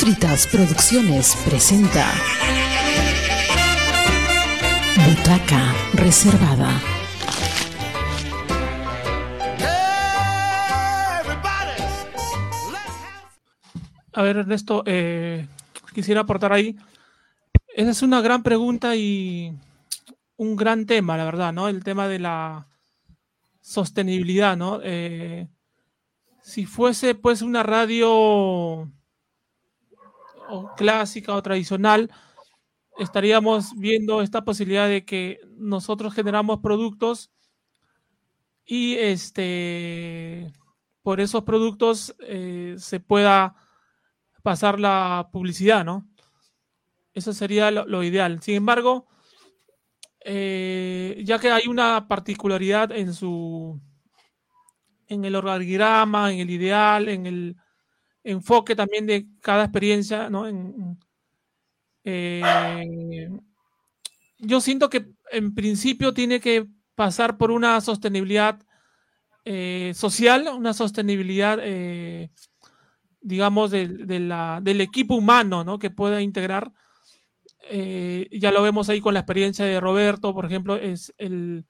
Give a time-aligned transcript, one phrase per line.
[0.00, 2.10] Fritas Producciones presenta
[4.96, 6.80] Butaca Reservada.
[14.14, 15.46] A ver, Ernesto, eh,
[15.92, 16.78] quisiera aportar ahí.
[17.76, 19.52] Esa es una gran pregunta y
[20.38, 21.68] un gran tema, la verdad, ¿no?
[21.68, 22.68] El tema de la
[23.60, 24.80] sostenibilidad, ¿no?
[24.82, 25.46] Eh,
[26.40, 28.90] si fuese pues una radio
[30.76, 32.10] clásica o tradicional,
[32.98, 37.30] estaríamos viendo esta posibilidad de que nosotros generamos productos
[38.64, 40.52] y este
[41.02, 43.56] por esos productos eh, se pueda
[44.42, 46.06] pasar la publicidad, ¿no?
[47.14, 48.40] Eso sería lo, ideal.
[48.42, 49.08] Sin embargo,
[50.20, 53.80] eh, ya que hay una particularidad en su
[55.08, 57.56] en el organigrama, en el ideal, en el
[58.24, 60.46] enfoque también de cada experiencia, ¿no?
[62.04, 63.28] Eh,
[64.38, 68.60] yo siento que en principio tiene que pasar por una sostenibilidad
[69.44, 72.30] eh, social, una sostenibilidad, eh,
[73.20, 75.78] digamos, del equipo humano, ¿no?
[75.78, 76.72] Que pueda integrar.
[77.70, 81.66] ya lo vemos ahí con la experiencia de Roberto, por ejemplo, es el,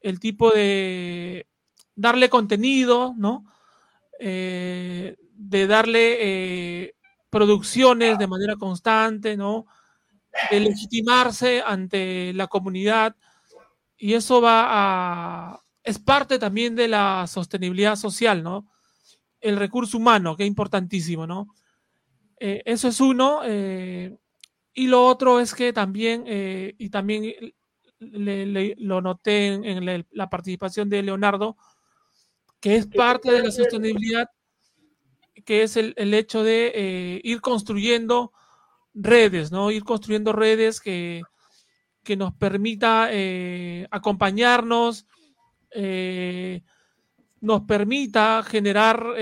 [0.00, 1.46] el tipo de
[1.94, 3.44] darle contenido, ¿no?
[5.38, 6.94] De darle eh,
[7.30, 9.66] producciones de manera constante, ¿no?
[10.50, 13.14] De legitimarse ante la comunidad.
[13.96, 15.62] Y eso va a...
[15.84, 18.68] es parte también de la sostenibilidad social, ¿no?
[19.40, 21.54] El recurso humano, que es importantísimo, ¿no?
[22.40, 23.42] Eh, eso es uno.
[23.46, 27.34] y lo otro es que también, y también
[28.00, 31.56] lo noté en, la participación de Leonardo,
[32.60, 34.28] que es parte de la sostenibilidad,
[35.44, 38.32] que es el, hecho de eh, ir construyendo
[38.94, 39.70] redes, ¿no?
[39.70, 41.22] Ir construyendo redes que,
[42.02, 45.06] que nos permita eh, acompañarnos,
[45.70, 46.62] eh,
[47.40, 49.14] nos permita generar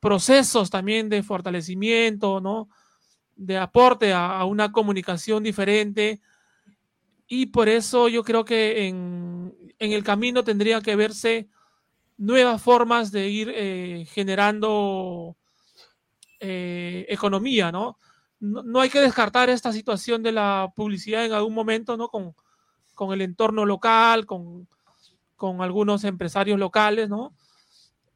[0.00, 2.68] procesos también de fortalecimiento, ¿no?
[3.36, 6.20] De aporte a, a, una comunicación diferente.
[7.28, 11.48] Y por eso yo creo que en, en el camino tendría que verse
[12.18, 15.36] nuevas formas de ir eh, generando
[16.40, 17.96] eh, economía, ¿no?
[18.40, 18.80] ¿no?
[18.80, 22.08] hay que descartar esta situación de la publicidad en algún momento, ¿no?
[22.08, 22.34] Con,
[23.12, 24.68] el entorno local, con,
[25.60, 27.32] algunos empresarios locales, ¿no?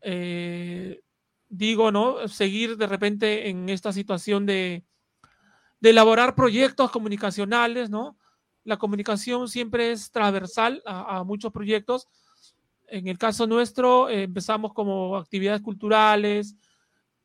[0.00, 1.00] Eh,
[1.48, 2.26] digo, ¿no?
[2.26, 4.84] Seguir de repente en esta situación de,
[5.80, 8.16] elaborar proyectos comunicacionales, ¿no?
[8.64, 12.08] La comunicación siempre es transversal a muchos proyectos
[12.92, 16.56] en el caso nuestro, eh, empezamos como actividades culturales,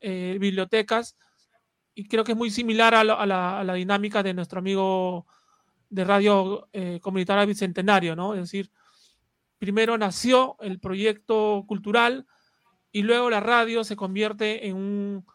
[0.00, 1.16] eh, bibliotecas,
[1.94, 5.26] y creo que es muy similar a, la, dinámica de nuestro amigo
[5.90, 8.34] de Radio eh, Comunitaria Bicentenario, ¿no?
[8.34, 8.70] Es decir,
[9.58, 12.26] primero nació el proyecto cultural
[12.90, 15.26] y luego la radio se convierte en,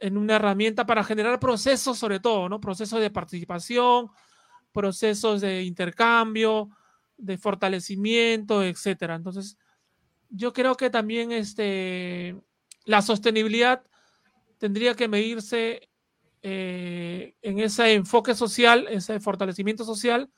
[0.00, 2.60] en una herramienta para generar procesos, sobre todo, ¿no?
[2.60, 4.10] Procesos de participación,
[4.72, 6.70] procesos de intercambio,
[7.22, 9.14] de fortalecimiento, etcétera.
[9.14, 9.56] Entonces,
[10.28, 12.36] yo creo que también este,
[12.84, 13.84] la sostenibilidad
[14.58, 15.88] tendría que medirse
[16.42, 20.30] eh, en ese enfoque social, ese fortalecimiento social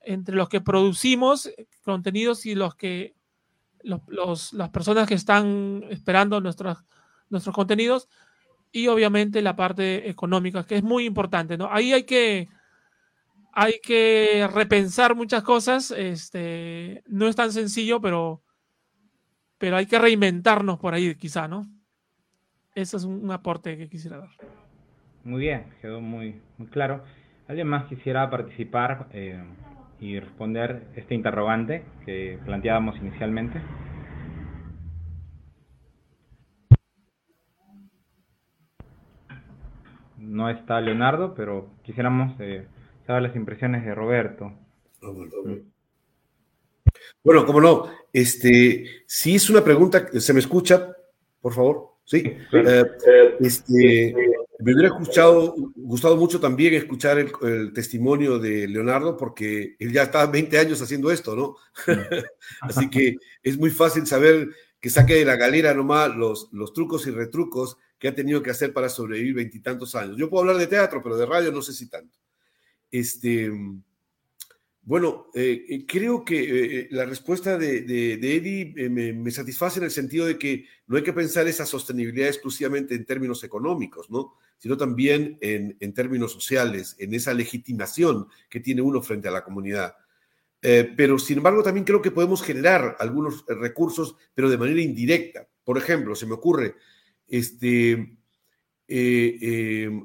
[0.00, 1.50] entre los que producimos
[1.82, 3.14] contenidos y los que
[3.82, 6.78] las personas que están esperando nuestros,
[7.28, 8.08] nuestros contenidos
[8.70, 11.68] y obviamente la parte económica, que es muy importante, ¿no?
[11.72, 12.48] Ahí hay que,
[13.52, 15.90] hay que repensar muchas cosas.
[15.90, 18.42] Este, no es tan sencillo, pero,
[19.58, 21.66] pero hay que reinventarnos por ahí, quizá, ¿no?
[22.74, 24.30] Ese es un, aporte que quisiera dar.
[25.24, 27.02] Muy bien, quedó muy, muy claro.
[27.48, 29.42] ¿Alguien más quisiera participar eh,
[30.00, 33.60] y responder este interrogante que planteábamos inicialmente?
[40.18, 42.66] No está Leonardo, pero quisiéramos eh,
[43.08, 44.52] las impresiones de Roberto.
[45.00, 45.60] Mm.
[47.22, 50.92] bueno, como no, este, si es una pregunta, ¿se me escucha?
[51.40, 51.94] Por favor.
[52.04, 52.24] Sí.
[52.52, 52.84] Eh,
[53.40, 54.14] este,
[54.60, 60.26] me hubiera escuchado, gustado mucho también escuchar el, testimonio de Leonardo, porque él ya está
[60.26, 61.56] 20 años haciendo esto, ¿no?
[62.60, 64.48] Así que es muy fácil saber
[64.80, 68.50] que saque de la galera nomás los, los trucos y retrucos que ha tenido que
[68.50, 70.16] hacer para sobrevivir veintitantos años.
[70.16, 72.18] Yo puedo hablar de teatro, pero de radio no sé si tanto.
[72.90, 73.50] Este,
[74.88, 76.38] Bueno, eh, eh, creo que
[76.80, 81.12] eh, la respuesta de, Eddie me, satisface en el sentido de que no hay que
[81.12, 84.32] pensar esa sostenibilidad exclusivamente en términos económicos, ¿no?
[84.56, 89.94] sino también en, términos sociales, en esa legitimación que tiene uno frente a la comunidad.
[90.60, 95.46] pero, sin embargo, también creo que podemos generar algunos recursos, pero de manera indirecta.
[95.64, 96.76] Por ejemplo, se me ocurre,
[97.28, 98.16] este,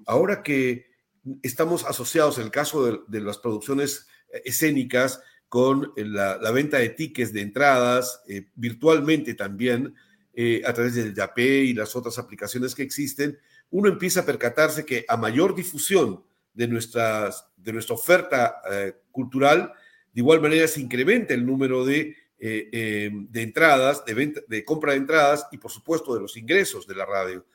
[0.05, 0.92] ahora que
[1.41, 4.07] estamos asociados, en el caso de las producciones
[4.43, 5.21] escénicas
[5.53, 9.93] con la, venta de tickets de entradas, eh, virtualmente también,
[10.33, 13.37] eh, a través del YAPE y las otras aplicaciones que existen,
[13.69, 16.23] uno empieza a percatarse que a mayor difusión
[16.55, 19.71] de, nuestras, de nuestra oferta eh, cultural,
[20.11, 24.97] de igual manera se incrementa el número de, de entradas, de, venta, de compra de
[24.97, 27.45] entradas y por supuesto de los ingresos de la radio.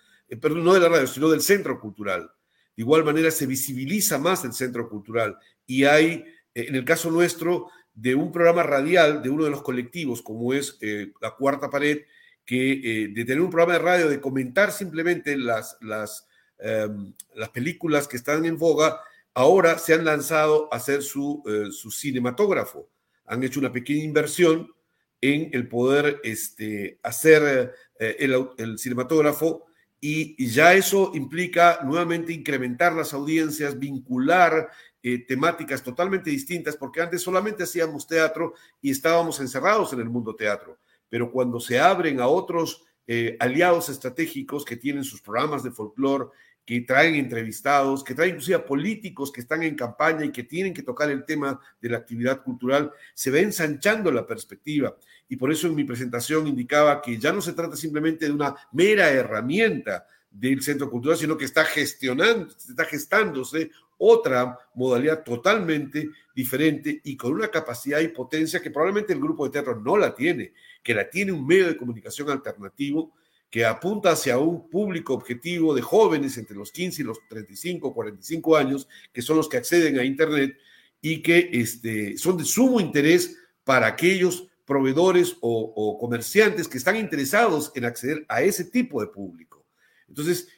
[0.41, 2.31] perdón, no de la radio, sino del centro cultural.
[2.79, 5.37] De igual manera se visibiliza más el centro cultural
[5.67, 10.23] y hay en el caso nuestro, de un programa radial de uno de los colectivos,
[10.23, 12.03] como es eh, La Cuarta Pared,
[12.45, 16.29] que eh, de tener un programa de radio, de comentar simplemente las, las,
[16.61, 19.01] em, las películas que están en boga,
[19.35, 22.89] ahora se han lanzado a hacer su, eh, su cinematógrafo.
[23.27, 24.73] Han hecho una pequeña inversión
[25.21, 29.68] en el poder este, hacer el, el cinematógrafo
[30.01, 34.69] y, ya eso implica nuevamente incrementar las audiencias, vincular
[35.03, 40.35] eh, temáticas totalmente distintas, porque antes solamente hacíamos teatro y estábamos encerrados en el mundo
[40.35, 40.79] teatro,
[41.09, 46.27] pero cuando se abren a otros eh, aliados estratégicos que tienen sus programas de folclore,
[46.69, 50.83] que traen entrevistados, que traen inclusive políticos que están en campaña y que tienen que
[50.83, 54.95] tocar el tema de la actividad cultural, se va ensanchando la perspectiva.
[55.31, 58.55] Y por eso en mi presentación indicaba que ya no se trata simplemente de una
[58.73, 67.01] mera herramienta del centro cultural, sino que está gestionando, está gestándose otra modalidad totalmente diferente
[67.03, 70.53] y con una capacidad y potencia que probablemente el grupo de teatro no la tiene,
[70.83, 73.15] que la tiene un medio de comunicación alternativo
[73.51, 78.57] que apunta hacia un público objetivo de jóvenes entre los 15 y los 35, 45
[78.57, 80.57] años, que son los que acceden a Internet
[81.01, 86.97] y que este, son de sumo interés para aquellos proveedores o, o comerciantes que están
[86.97, 89.65] interesados en acceder a ese tipo de público.
[90.09, 90.49] Entonces,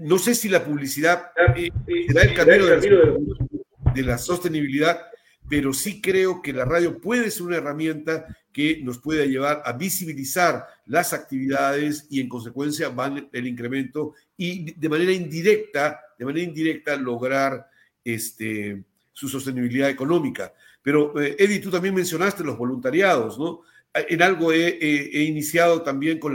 [0.00, 1.70] no sé si la publicidad eh,
[2.06, 2.66] será el camino
[3.94, 5.00] de la, sostenibilidad,
[5.48, 9.72] pero sí creo que la radio puede ser una herramienta que nos puede llevar a
[9.72, 16.46] visibilizar las actividades y en consecuencia van el incremento y de manera indirecta, de manera
[16.46, 17.68] indirecta lograr
[18.04, 20.54] este, su sostenibilidad económica.
[20.80, 23.62] Pero eh, Eddie, tú también mencionaste los voluntariados, ¿no?
[23.92, 26.32] En algo he, iniciado también con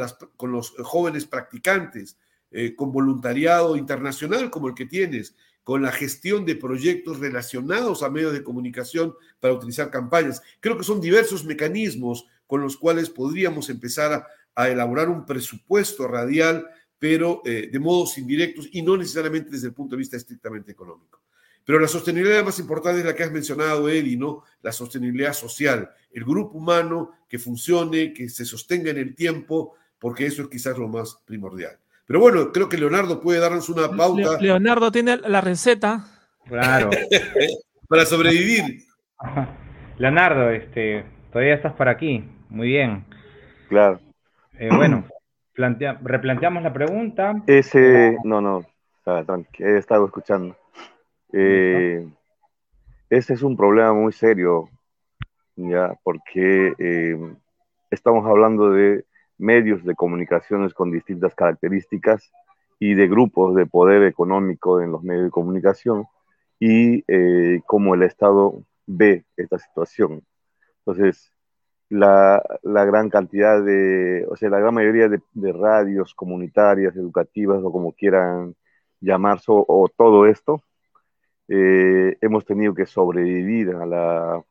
[0.52, 2.18] los jóvenes practicantes
[2.52, 5.36] eh, con voluntariado internacional como el que tienes,
[5.70, 10.42] con la gestión de proyectos relacionados a medios de comunicación para utilizar campañas.
[10.62, 14.26] Creo que son diversos mecanismos con los cuales podríamos empezar
[14.56, 16.66] a, elaborar un presupuesto radial,
[16.98, 21.22] pero eh, de modos indirectos y no necesariamente desde el punto de vista estrictamente económico.
[21.64, 24.46] Pero la sostenibilidad más importante es la que has mencionado, Eli, ¿no?
[24.64, 30.26] La sostenibilidad social, el grupo humano que funcione, que se sostenga en el tiempo, porque
[30.26, 31.78] eso es quizás lo más primordial.
[32.10, 34.42] Pero bueno, creo que Leonardo puede darnos una pauta.
[34.42, 36.08] Leonardo tiene la receta.
[36.48, 36.90] Claro.
[37.88, 38.80] para sobrevivir.
[40.00, 42.28] Leonardo, este, todavía estás por aquí.
[42.50, 43.06] Muy bien.
[43.68, 44.00] Claro.
[44.58, 45.06] Eh, bueno,
[45.54, 47.44] replanteamos la pregunta.
[47.46, 48.66] Ese, no, no,
[49.60, 50.58] he estado escuchando.
[51.32, 52.08] Eh,
[53.12, 54.68] ese es un problema muy serio,
[55.56, 57.36] ya, porque eh,
[57.92, 59.06] estamos hablando de
[59.40, 62.32] medios de comunicaciones con distintas características
[62.80, 66.06] y de grupos de poder económico en los medios de comunicación
[66.60, 70.24] y eh, cómo el Estado ve esta situación.
[70.80, 71.34] Entonces,
[71.90, 75.22] la, la, gran cantidad de, o sea, la gran mayoría de,
[75.54, 78.56] radios comunitarias, educativas o como quieran
[79.02, 80.62] llamarse, o, todo esto,
[81.48, 84.44] eh, hemos tenido que sobrevivir a la,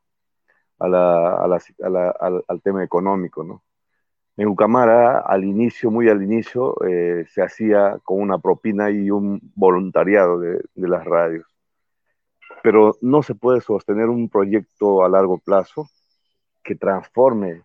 [0.79, 3.63] a la, al, tema económico, ¿no?
[4.39, 9.41] En Ucamara, al inicio, muy al inicio, eh, se hacía con una propina y un
[9.57, 11.45] voluntariado de, las radios.
[12.63, 15.91] Pero no se puede sostener un proyecto a largo plazo
[16.63, 17.65] que transforme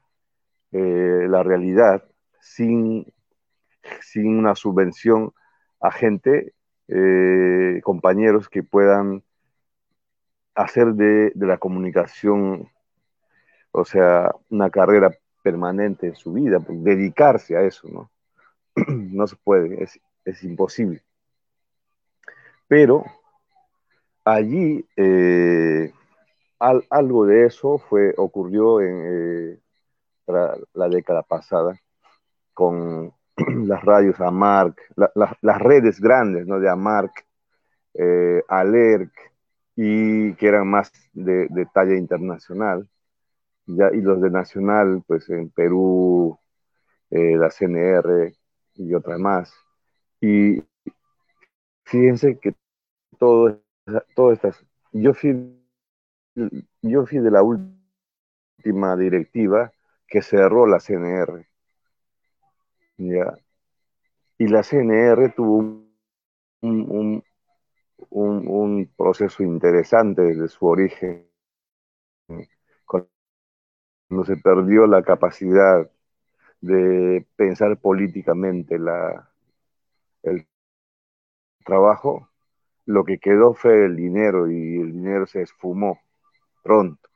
[0.71, 2.03] eh, la realidad
[2.41, 3.05] sin,
[4.01, 5.31] sin una subvención
[5.79, 6.55] a gente,
[6.87, 9.23] eh, compañeros que puedan
[10.55, 12.67] hacer de, de, la comunicación,
[13.71, 15.11] o sea, una carrera
[15.43, 18.11] permanente en su vida, pues, dedicarse a eso, ¿no?
[18.87, 21.03] no se puede, es, es imposible.
[22.67, 23.05] Pero
[24.23, 25.91] allí, eh,
[26.59, 29.59] algo de eso fue, ocurrió en
[30.25, 31.77] la década pasada
[32.53, 33.13] con
[33.67, 34.79] las radios AMARC,
[35.15, 36.59] las redes grandes ¿no?
[36.59, 37.25] de AMARC,
[37.95, 39.11] eh, ALERC,
[39.75, 42.87] y que eran más de, talla internacional,
[43.65, 46.37] ya, y los de nacional, pues en Perú,
[47.09, 48.33] eh, la CNR
[48.75, 49.53] y otras más.
[50.21, 50.63] Y
[51.85, 52.55] fíjense que
[53.19, 53.61] todo,
[54.15, 55.59] todas estas, yo fui,
[56.81, 59.71] yo fui de la última directiva
[60.07, 61.47] que cerró la CNR
[62.97, 63.37] ¿ya?
[64.37, 65.57] Y la CNR tuvo
[66.61, 67.23] un,
[68.09, 71.27] un, proceso interesante desde su origen,
[74.13, 75.89] cuando se perdió la capacidad
[76.61, 79.27] de pensar políticamente la,
[80.21, 80.47] el
[81.65, 82.29] trabajo,
[82.85, 85.99] lo que quedó fue el dinero y el dinero se esfumó
[86.61, 87.09] pronto.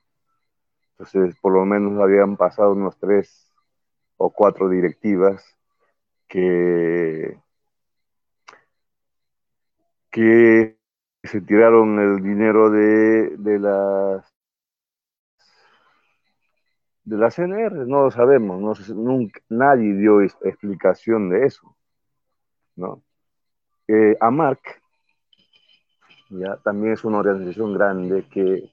[0.94, 3.54] Entonces, por lo menos habían pasado unos tres
[4.18, 5.46] o cuatro directivas
[6.27, 7.38] que,
[10.10, 10.80] que
[11.24, 14.37] se tiraron el dinero de, de las
[17.08, 21.74] de la CNR, no lo sabemos, no, nunca, nadie dio explicación de eso.
[22.76, 23.02] ¿no?
[23.88, 24.82] Eh, AMARC
[26.30, 28.70] ya, también es una organización grande que,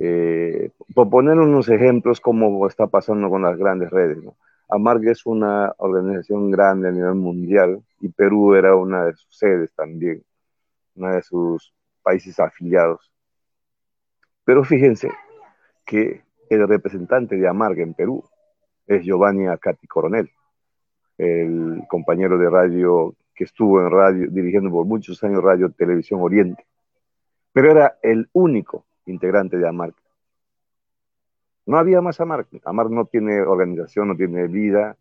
[0.00, 4.36] eh, por poner unos ejemplos, como está pasando con las grandes redes, ¿no?
[4.68, 9.72] AMARC es una organización grande a nivel mundial y Perú era una de sus sedes
[9.72, 10.24] también,
[10.96, 13.12] una de sus países afiliados.
[14.44, 15.12] Pero fíjense
[15.86, 18.24] que el representante de AMARC en Perú
[18.86, 20.30] es Giovanni Acati Coronel,
[21.18, 26.66] el compañero de radio que estuvo en radio, dirigiendo por muchos años Radio Televisión Oriente,
[27.52, 29.96] pero era el único integrante de AMARC.
[31.68, 32.48] No había más Amarc.
[32.64, 34.96] Amarc no tiene organización, no tiene vida,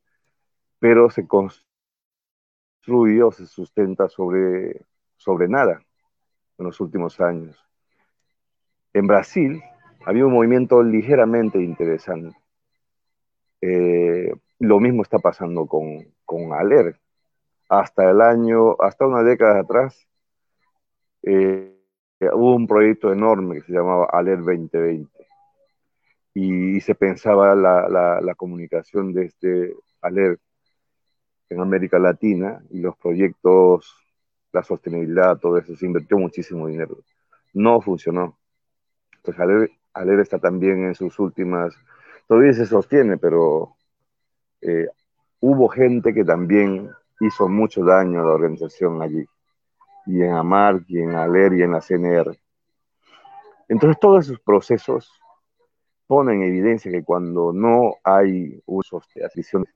[0.79, 1.63] pero se construye
[3.23, 4.81] o se sustenta sobre,
[5.15, 5.81] sobre nada
[6.57, 7.57] en los últimos años.
[8.91, 9.63] En Brasil
[10.07, 12.37] había un movimiento ligeramente interesante.
[13.59, 16.97] Eh, lo mismo está pasando con, con Aler.
[17.67, 20.07] Hasta el año, hasta una década atrás,
[21.23, 21.75] eh,
[22.21, 25.09] hubo un proyecto enorme que se llamaba Aler 2020
[26.33, 27.89] y, se pensaba la,
[28.21, 30.39] la, comunicación de este ALER
[31.49, 33.93] en América Latina y los proyectos,
[34.53, 36.97] la sostenibilidad, todo eso, se invirtió muchísimo dinero.
[37.53, 38.37] No funcionó.
[39.17, 41.75] Entonces ALER, ALER está también en sus últimas,
[42.27, 43.75] todavía se sostiene, pero
[44.61, 44.87] eh,
[45.39, 49.25] hubo gente que también hizo mucho daño a la organización allí,
[50.05, 52.37] y en AMAR, y en ALER, y en la CNR.
[53.67, 55.11] Entonces todos esos procesos
[56.05, 59.73] pone en evidencia que cuando no hay usos de adquisiciones,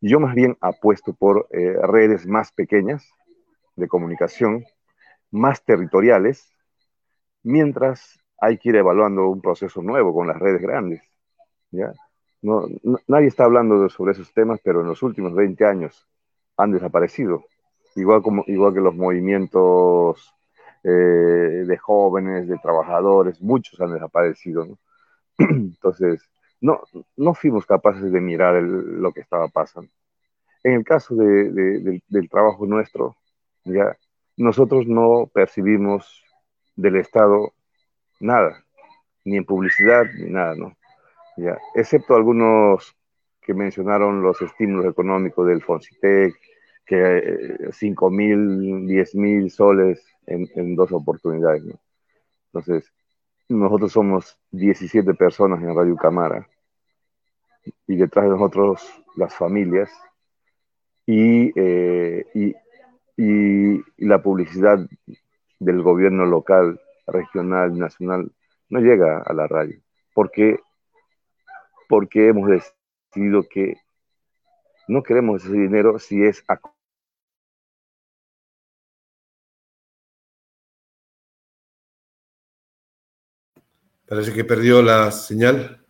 [0.00, 3.10] yo más bien apuesto por eh, redes más pequeñas
[3.74, 4.64] de comunicación,
[5.30, 6.52] más territoriales,
[7.42, 11.02] mientras hay que ir evaluando un proceso nuevo con las redes grandes.
[11.70, 11.92] ¿ya?
[12.42, 12.66] No,
[13.06, 16.06] nadie está hablando sobre esos temas, pero en los últimos 20 años
[16.56, 17.44] han desaparecido,
[17.96, 20.34] igual, como, igual que los movimientos
[20.82, 24.66] eh, de jóvenes, de trabajadores, muchos han desaparecido.
[24.66, 24.78] ¿no?
[25.38, 26.28] Entonces,
[26.60, 26.82] no,
[27.16, 29.90] no fuimos capaces de mirar lo que estaba pasando.
[30.62, 33.16] En el caso del, trabajo nuestro,
[33.64, 33.96] ya
[34.36, 36.24] nosotros no percibimos
[36.76, 37.52] del Estado
[38.20, 38.64] nada,
[39.24, 40.76] ni en publicidad, ni nada, ¿no?
[41.36, 42.96] Ya, excepto algunos
[43.40, 46.34] que mencionaron los estímulos económicos del Fonsitec,
[46.86, 51.62] que 5 eh, mil, 10 mil soles en, dos oportunidades.
[52.52, 52.92] Entonces,
[53.48, 56.48] nosotros somos 17 personas en Radio Cámara
[57.86, 58.82] y detrás de nosotros
[59.16, 59.90] las familias
[61.06, 62.54] y, eh, y,
[63.98, 64.78] la publicidad
[65.60, 68.30] del gobierno local, regional, nacional
[68.68, 69.80] no llega a la radio.
[70.12, 70.58] porque
[71.88, 73.76] Porque hemos decidido que
[74.88, 76.58] no queremos ese dinero si es a
[84.06, 85.82] Parece que perdió la señal.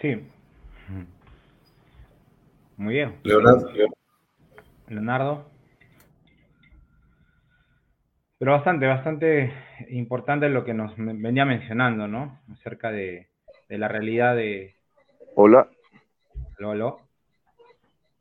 [0.00, 0.26] Sí.
[2.76, 3.18] Muy bien.
[3.24, 3.68] Leonardo.
[4.86, 5.55] Leonardo.
[8.38, 9.52] Pero bastante, bastante
[9.88, 12.40] importante lo que nos venía mencionando, ¿no?
[12.52, 13.28] Acerca de,
[13.68, 14.74] la realidad de...
[15.34, 15.68] Hola.
[16.58, 16.96] Hola,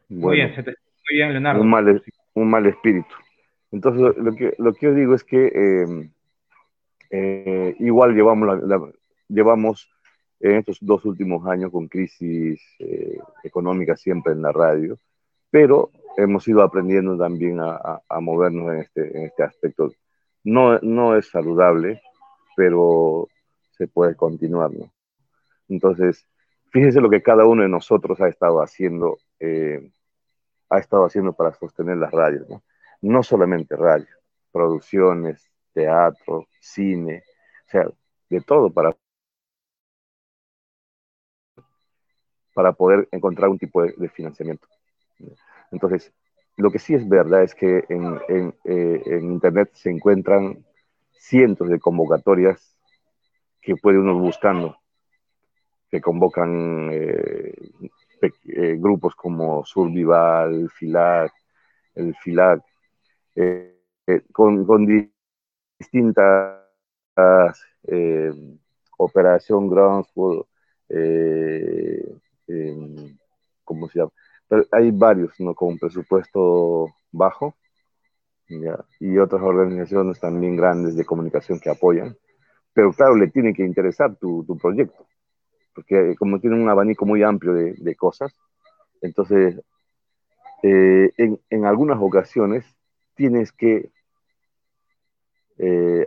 [0.09, 0.71] muy bien, se te...
[0.71, 1.61] muy bien, Leonardo.
[1.61, 2.03] Un mal,
[2.33, 3.13] un mal espíritu.
[3.71, 6.09] Entonces, lo que, lo que yo digo es que eh,
[7.09, 8.81] eh, igual llevamos la,
[9.27, 9.89] llevamos
[10.39, 14.97] en estos dos últimos años con crisis eh, económica siempre en la radio,
[15.49, 19.91] pero hemos ido aprendiendo también a, movernos en este, en este aspecto.
[20.45, 22.01] No, no es saludable,
[22.55, 23.27] pero
[23.71, 24.93] se puede continuar, ¿no?
[25.67, 26.27] Entonces,
[26.71, 29.91] fíjense lo que cada uno de nosotros ha estado haciendo, eh,
[30.69, 32.63] ha estado haciendo para sostener las radios, ¿no?
[33.01, 34.07] No solamente radio,
[34.51, 37.23] producciones, teatro, cine,
[37.67, 37.89] o sea,
[38.29, 38.95] de todo para,
[42.53, 44.67] para poder encontrar un tipo de, financiamiento.
[45.71, 46.13] Entonces,
[46.57, 50.65] lo que sí es verdad es que en, en, eh, en, Internet se encuentran
[51.11, 52.77] cientos de convocatorias
[53.61, 54.77] que puede uno buscando,
[55.89, 57.53] que convocan eh,
[58.21, 61.33] eh, grupos como Survival, FILAC,
[61.95, 62.63] el FILAC,
[64.31, 64.85] con, con
[65.79, 66.65] distintas
[67.87, 68.31] eh,
[68.97, 70.43] Operación Groundswell,
[70.89, 72.03] eh,
[73.63, 74.11] ¿cómo se llama?
[74.47, 75.53] Pero hay varios, ¿no?
[75.55, 77.55] Con presupuesto bajo,
[78.99, 82.15] y otras organizaciones también grandes de comunicación que apoyan.
[82.73, 85.07] Pero claro, le tiene que interesar tu, tu proyecto,
[85.73, 88.35] porque como tiene un abanico muy amplio de, de cosas,
[89.01, 89.59] entonces
[90.63, 92.65] eh, en, en, algunas ocasiones
[93.15, 93.91] tienes que
[95.57, 96.05] eh,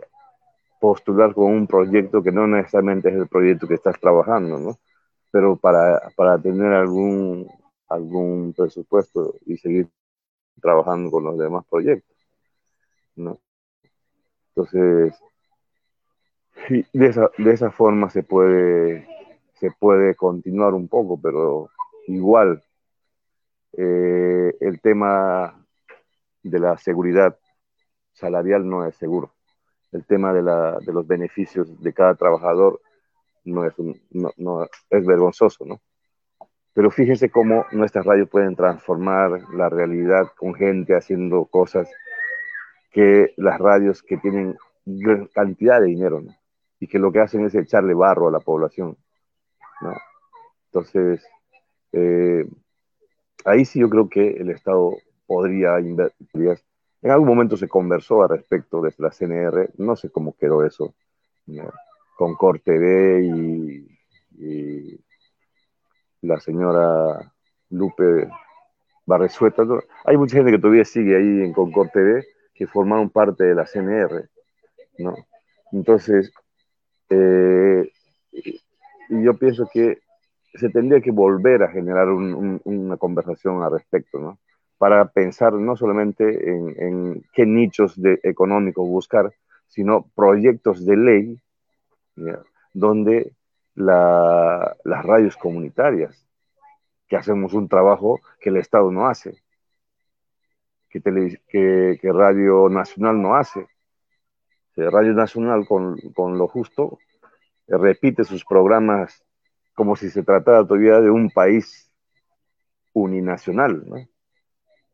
[0.79, 4.77] postular con un proyecto que no necesariamente es el proyecto que estás trabajando, ¿no?
[5.31, 7.47] Pero para, para tener algún,
[7.89, 9.89] algún presupuesto y seguir
[10.61, 12.17] trabajando con los demás proyectos,
[13.15, 13.39] ¿no?
[14.49, 15.19] Entonces,
[16.93, 19.07] de esa, de esa forma se puede,
[19.53, 21.69] se puede continuar un poco, pero
[22.07, 22.63] igual
[23.73, 25.65] eh, el tema
[26.43, 27.37] de la seguridad
[28.13, 29.33] salarial no es seguro
[29.91, 32.81] el tema de, la, de los beneficios de cada trabajador
[33.43, 33.73] no es,
[34.11, 35.81] no, es vergonzoso, ¿no?
[36.79, 41.91] Pero fíjense cómo nuestras radios pueden transformar la realidad con gente haciendo cosas
[42.93, 44.55] que las radios que tienen
[45.33, 46.23] cantidad de dinero.
[46.79, 48.95] Y que lo que hacen es echarle barro a la población.
[50.67, 51.21] Entonces,
[51.91, 52.47] eh,
[53.43, 54.93] ahí sí yo creo que el Estado
[55.27, 56.61] podría invertir,
[57.01, 60.93] en algún momento se conversó al respecto desde la CNR, no sé cómo quedó eso,
[62.15, 63.85] con Corte y,
[64.37, 65.08] y,
[66.21, 67.31] la señora
[67.69, 68.29] Lupe
[69.05, 69.63] Barresueta.
[70.05, 73.65] Hay mucha gente que todavía sigue ahí en Concord TV que formaron parte de la
[73.65, 74.29] CNR,
[74.97, 75.15] ¿no?
[75.71, 76.31] Entonces,
[77.09, 77.91] eh,
[79.09, 79.99] yo pienso que
[80.53, 84.39] se tendría que volver a generar una conversación al respecto, ¿no?
[84.79, 89.31] para pensar no solamente en, qué nichos de, económicos buscar,
[89.67, 91.41] sino proyectos de ley
[92.73, 93.33] donde
[93.79, 96.25] las radios comunitarias,
[97.07, 99.41] que hacemos un trabajo que el Estado no hace,
[100.89, 101.01] que,
[101.49, 103.67] que, Radio Nacional no hace.
[104.75, 106.99] Radio Nacional con, con lo justo
[107.67, 109.23] repite sus programas
[109.75, 111.89] como si se tratara todavía de un país
[112.93, 114.09] uninacional,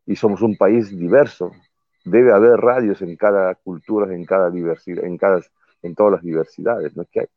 [0.05, 1.51] y somos un país diverso.
[2.03, 5.41] Debe haber radios en cada cultura, en cada diversidad, en, cada,
[5.95, 7.05] todas las diversidades, ¿no?
[7.05, 7.27] que hay.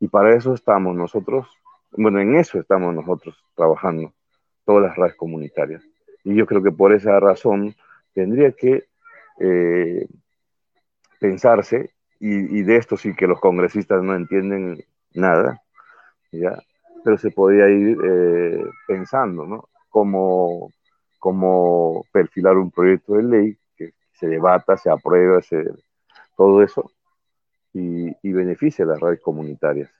[0.00, 1.46] Y para eso estamos nosotros,
[1.92, 4.12] bueno, en eso estamos nosotros trabajando,
[4.64, 5.82] todas las radios comunitarias.
[6.24, 7.74] Y yo creo que por esa razón
[8.12, 8.84] tendría que
[9.40, 10.06] eh,
[11.18, 14.82] pensarse, y, de esto sí que los congresistas no entienden
[15.12, 15.60] nada,
[16.32, 16.58] ¿ya?
[17.04, 19.68] pero se podría ir eh, pensando, ¿no?
[19.90, 20.72] Como
[22.10, 25.62] perfilar un proyecto de ley que se debata, se aprueba, se,
[26.36, 26.90] todo eso,
[27.76, 29.90] y, y beneficie a las redes comunitarias.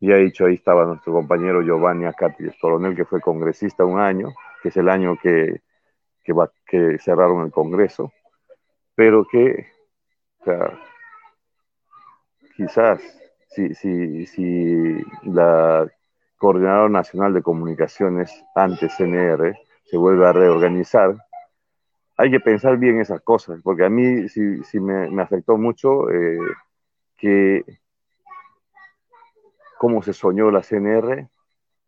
[0.00, 4.34] Y ha dicho, ahí estaba nuestro compañero Giovanni Acati Coronel, que fue congresista un año,
[4.62, 5.62] que es el año que,
[6.22, 6.34] que,
[6.66, 8.12] que cerraron el Congreso,
[8.94, 9.66] pero que
[10.40, 10.78] o sea,
[12.54, 13.00] quizás
[13.48, 15.90] si, si, si la
[16.36, 21.16] Coordinadora Nacional de Comunicaciones, antes CNR, se vuelve a reorganizar,
[22.16, 26.38] hay que pensar bien esas cosas, porque a mí sí, me, afectó mucho eh,
[27.16, 27.64] que
[29.78, 31.28] cómo se soñó la CNR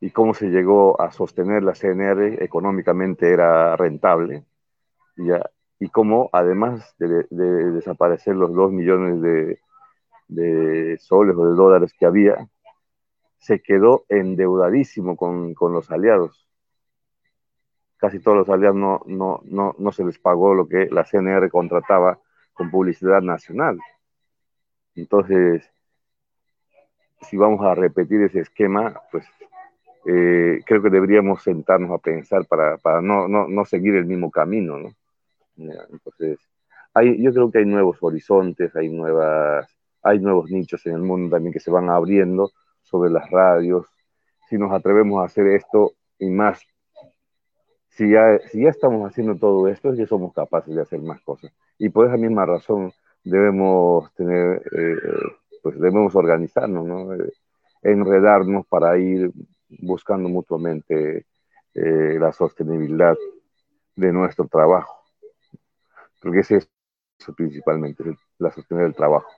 [0.00, 4.44] y cómo se llegó a sostener la CNR económicamente era rentable,
[5.16, 5.48] ¿ya?
[5.78, 9.60] y cómo además de, de desaparecer los dos millones de,
[10.28, 12.48] de, soles o de dólares que había,
[13.38, 16.45] se quedó endeudadísimo con los aliados
[17.96, 21.50] casi todos los aliados no, no, no, no se les pagó lo que la CNR
[21.50, 22.18] contrataba
[22.52, 23.78] con publicidad nacional.
[24.94, 25.70] Entonces,
[27.22, 29.26] si vamos a repetir ese esquema, pues
[30.06, 34.30] eh, creo que deberíamos sentarnos a pensar para, para no, no, no, seguir el mismo
[34.30, 34.94] camino, ¿no?
[35.56, 36.38] Entonces,
[36.94, 39.68] hay, yo creo que hay nuevos horizontes, hay, nuevas,
[40.02, 43.86] hay nuevos nichos en el mundo también que se van abriendo sobre las radios.
[44.48, 46.62] Si nos atrevemos a hacer esto y más,
[47.96, 51.20] si ya, si ya estamos haciendo todo esto, es que somos capaces de hacer más
[51.22, 51.50] cosas.
[51.78, 52.92] Y por esa misma razón
[53.24, 54.96] debemos tener, eh,
[55.62, 57.14] pues debemos organizarnos, ¿no?
[57.14, 57.32] Eh,
[57.82, 59.30] enredarnos para ir
[59.80, 61.26] buscando mutuamente
[61.74, 63.16] eh, la sostenibilidad
[63.96, 65.02] de nuestro trabajo.
[66.20, 66.70] Porque ese es
[67.18, 68.04] eso principalmente,
[68.38, 69.30] la sostenibilidad del trabajo.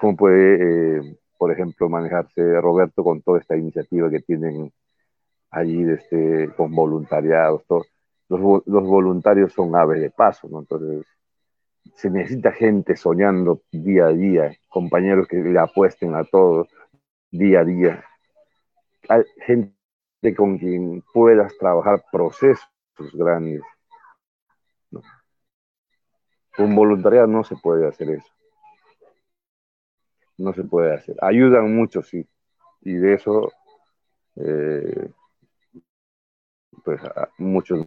[0.00, 4.72] ¿Cómo puede, por ejemplo, manejarse Roberto con toda esta iniciativa que tienen
[5.52, 7.62] allí este, con voluntariados?
[7.68, 7.86] Los,
[8.66, 10.60] los, voluntarios son aves de paso, ¿no?
[10.60, 11.06] Entonces,
[11.94, 16.66] se necesita gente soñando día a día, compañeros que le apuesten a todo
[17.30, 18.04] día a día
[19.46, 19.74] gente
[20.36, 22.68] con quien puedas trabajar procesos
[23.12, 23.62] grandes.
[26.56, 28.28] Con voluntariado no se puede hacer eso.
[30.36, 31.16] No se puede hacer.
[31.20, 32.26] Ayudan mucho, sí.
[32.82, 33.50] Y de eso,
[34.36, 35.10] eh,
[36.84, 37.00] pues
[37.38, 37.86] muchos.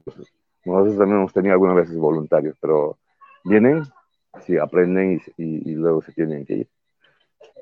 [0.66, 2.98] Nosotros también hemos tenido algunas veces voluntarios, pero
[3.44, 3.84] vienen,
[4.42, 6.70] sí, aprenden y, y luego se tienen que ir.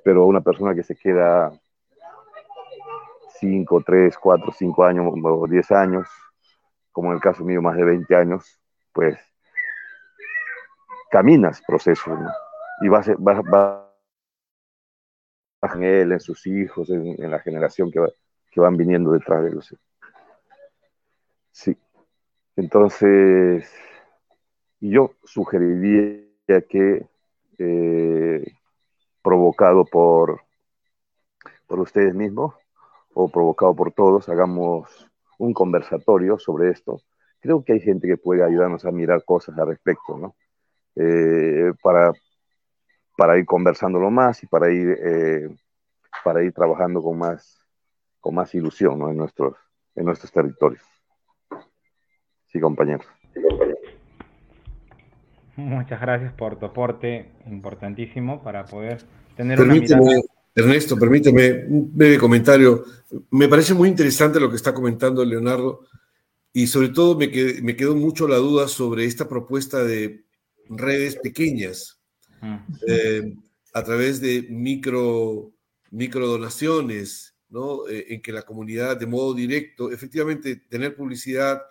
[0.03, 1.51] Pero una persona que se queda
[3.39, 6.07] 5, 3, 4, 5 años o 10 años,
[6.91, 8.59] como en el caso mío más de 20 años,
[8.93, 9.17] pues
[11.11, 12.17] caminas procesos
[12.81, 13.83] y vas, vas, vas,
[15.75, 17.99] en él, en sus hijos, en, la generación que,
[18.51, 19.59] que, van viniendo detrás de él.
[21.53, 21.77] Sí.
[22.57, 23.71] Entonces,
[24.81, 27.07] yo sugeriría que,
[27.59, 28.45] eh,
[29.21, 30.41] provocado por,
[31.67, 32.55] por ustedes mismos,
[33.13, 37.01] o provocado por todos, hagamos un conversatorio sobre esto.
[37.39, 40.35] Creo que hay gente que puede ayudarnos a mirar cosas al respecto, ¿no?
[40.95, 42.11] Eh, para,
[43.17, 45.49] para ir conversándolo más y para ir, eh,
[46.23, 47.59] para ir trabajando con más,
[48.19, 49.09] con más ilusión ¿no?
[49.09, 49.55] en, nuestros,
[49.95, 50.92] en nuestros territorios.
[52.53, 53.05] Sí, compañeros.
[55.55, 59.03] Muchas gracias por tu aporte importantísimo para poder
[59.35, 60.21] tener una mirada
[60.55, 62.85] Ernesto, permíteme un breve comentario.
[63.31, 65.87] Me parece muy interesante lo que está comentando Leonardo
[66.51, 67.27] y sobre todo me,
[67.63, 70.25] me quedó mucho la duda sobre esta propuesta de
[70.69, 71.99] redes pequeñas
[72.87, 73.33] eh,
[73.73, 75.51] a través de micro,
[75.89, 77.87] micro donaciones, ¿no?
[77.87, 81.63] Eh, en que la comunidad de modo directo, efectivamente, tener publicidad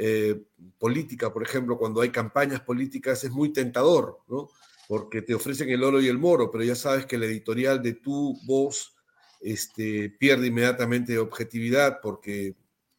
[0.00, 0.44] eh,
[0.78, 4.48] política, por ejemplo, cuando hay campañas políticas es muy tentador, ¿no?
[4.86, 7.94] porque te ofrecen el oro y el moro, pero ya sabes que el editorial de
[7.94, 8.94] tu voz
[9.40, 12.54] este, pierde inmediatamente objetividad porque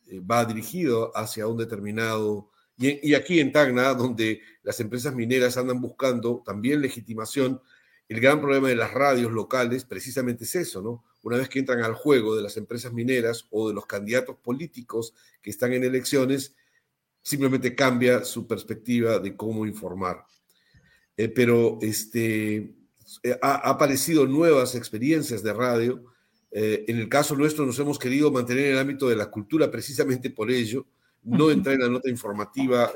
[0.07, 2.51] eh, va dirigido hacia un determinado...
[2.77, 7.61] Y, aquí en Tacna, donde las empresas mineras andan buscando también legitimación,
[8.09, 11.03] el gran problema de las radios locales precisamente es eso, ¿no?
[11.23, 15.13] Una vez que entran al juego de las empresas mineras o de los candidatos políticos
[15.41, 16.55] que están en elecciones,
[17.29, 20.25] simplemente cambia su perspectiva de cómo informar.
[21.15, 22.55] Eh, pero este,
[23.21, 26.03] eh, ha, aparecido nuevas experiencias de radio.
[26.49, 29.69] Eh, en el caso nuestro nos hemos querido mantener en el ámbito de la cultura
[29.69, 30.87] precisamente por ello,
[31.23, 32.91] no entrar en la nota informativa,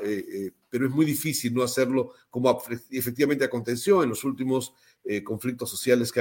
[0.70, 4.74] pero es muy difícil no hacerlo como efectivamente aconteció en los últimos
[5.22, 6.20] conflictos sociales que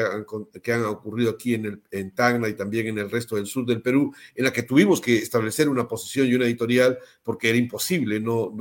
[0.74, 4.14] han, ocurrido aquí en, el, Tacna y también en el resto del sur del Perú,
[4.36, 8.52] en la que tuvimos que establecer una posición y una editorial porque era imposible no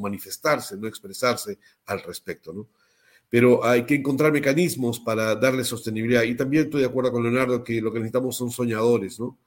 [0.00, 2.52] manifestarse, no expresarse al respecto.
[2.52, 2.68] ¿no?
[3.32, 6.22] pero hay que encontrar mecanismos para darle sostenibilidad.
[6.24, 9.38] Y también estoy de acuerdo con Leonardo que lo que necesitamos son soñadores, ¿no?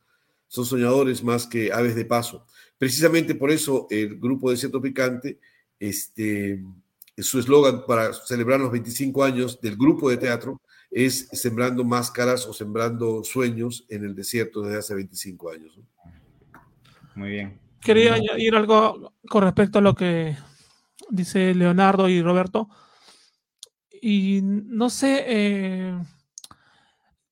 [0.48, 2.48] Son soñadores más que aves de paso.
[2.78, 5.40] Precisamente por eso el grupo de Centro Picante,
[5.80, 6.64] este,
[7.18, 10.62] su eslogan para celebrar los 25 años del grupo de teatro
[10.92, 15.80] es sembrando máscaras o sembrando sueños en el desierto desde hace 25 años.
[17.16, 17.60] Muy bien.
[17.82, 20.36] Quería añadir algo con respecto a lo que
[21.10, 22.70] dice Leonardo y Roberto
[24.08, 26.00] y no sé, eh,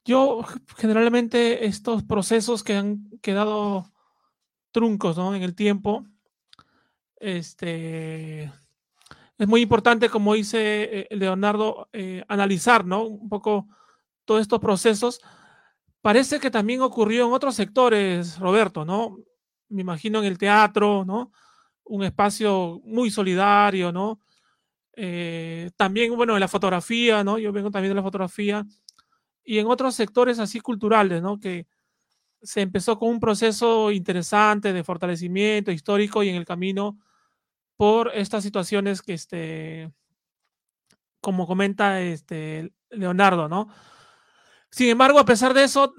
[0.05, 0.43] yo
[0.77, 3.92] generalmente estos procesos que han quedado
[4.73, 6.05] truncos en el tiempo,
[7.15, 8.51] este,
[9.37, 10.59] es muy importante, como dice
[10.99, 13.03] eh, Leonardo, eh, analizar ¿no?
[13.03, 13.67] un poco
[14.25, 15.21] todos estos procesos.
[16.01, 19.17] Parece que también ocurrió en otros sectores, Roberto, ¿no?
[19.69, 21.31] Me imagino en el teatro, ¿no?
[21.85, 24.19] Un espacio muy solidario, ¿no?
[24.95, 27.39] Eh, también, bueno, en la fotografía, ¿no?
[27.39, 28.65] Yo vengo también de la fotografía.
[29.45, 31.39] y en otros sectores así culturales, ¿no?
[31.39, 31.67] Que
[32.43, 36.99] se empezó con un proceso interesante de fortalecimiento histórico y en el camino
[37.77, 39.91] por estas situaciones que, este,
[41.21, 43.69] como comenta este Leonardo, ¿no?
[44.69, 45.93] Sin embargo, a pesar de eso,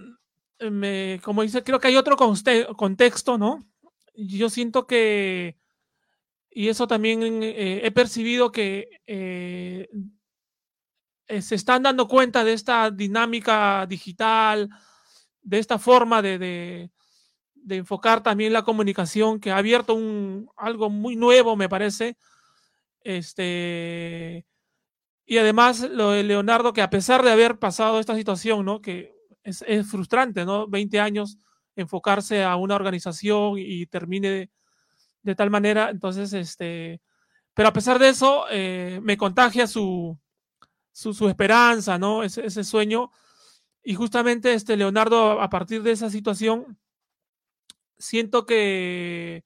[0.70, 3.64] me, como dice, creo que hay otro contexto, ¿no?
[4.14, 5.58] Yo siento que,
[6.50, 9.88] y eso también eh, he percibido que eh,
[11.40, 14.68] se están dando cuenta de esta dinámica digital,
[15.44, 21.16] de esta forma de, de, enfocar también la comunicación que ha abierto un, algo muy
[21.16, 22.16] nuevo, me parece.
[23.00, 24.44] Este,
[25.26, 28.80] y además lo de Leonardo, que a pesar de haber pasado esta situación, ¿no?
[28.80, 30.66] Que es, frustrante, ¿no?
[30.66, 31.38] 20 años
[31.76, 34.50] enfocarse a una organización y termine
[35.22, 37.00] de, tal manera, entonces, este,
[37.54, 40.18] pero a pesar de eso, eh, me contagia su,
[40.92, 42.22] su, esperanza, ¿no?
[42.22, 43.10] Ese, sueño.
[43.84, 46.78] Y justamente este Leonardo, a partir de esa situación,
[47.98, 49.44] siento que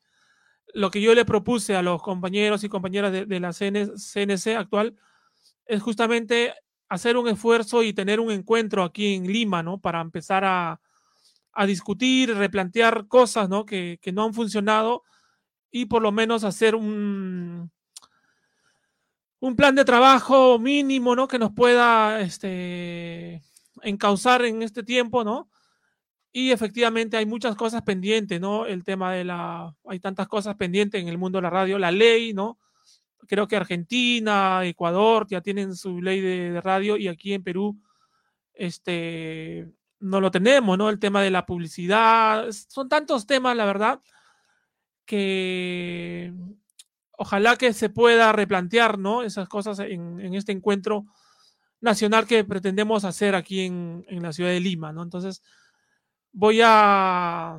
[0.75, 4.97] lo que yo le propuse a los compañeros y compañeras de, la CNC actual
[5.67, 6.55] es justamente
[6.89, 9.79] hacer un esfuerzo y tener un encuentro aquí en Lima, ¿no?
[9.79, 10.81] Para empezar a,
[11.53, 13.67] a discutir, replantear cosas, ¿no?
[13.67, 15.03] Que, que, no han funcionado
[15.71, 17.71] y por lo menos hacer un,
[19.41, 21.29] un plan de trabajo mínimo, ¿no?
[21.29, 23.43] Que nos pueda este,
[23.83, 25.49] encauzar en este tiempo, ¿no?
[26.33, 28.67] Y efectivamente hay muchas cosas pendientes, ¿no?
[28.67, 29.75] El tema de la...
[29.87, 32.59] Hay tantas cosas pendientes en el mundo de la radio, la ley, ¿no?
[33.27, 37.79] Creo que Argentina, Ecuador ya tienen su ley de, radio y aquí en Perú,
[38.55, 39.69] este,
[40.01, 40.89] no lo tenemos, ¿no?
[40.91, 44.01] El tema de la publicidad, son tantos temas, la verdad,
[45.05, 46.33] que
[47.19, 49.23] ojalá que se pueda replantear, ¿no?
[49.23, 51.07] Esas cosas en, este encuentro
[51.81, 55.03] nacional que pretendemos hacer aquí en, la ciudad de Lima, ¿no?
[55.03, 55.43] Entonces,
[56.33, 57.59] voy a,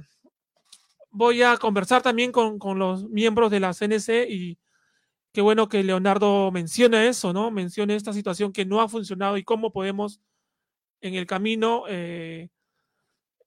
[1.11, 4.57] voy a conversar también con, los miembros de la CNC y
[5.31, 7.51] qué bueno que Leonardo mencione eso, ¿no?
[7.51, 10.21] Mencione esta situación que no ha funcionado y cómo podemos
[11.01, 12.49] en el camino eh,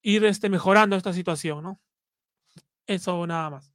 [0.00, 1.80] ir este, mejorando esta situación, ¿no?
[2.86, 3.72] Eso nada más.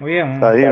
[0.00, 0.42] Muy bien.
[0.42, 0.64] A mí,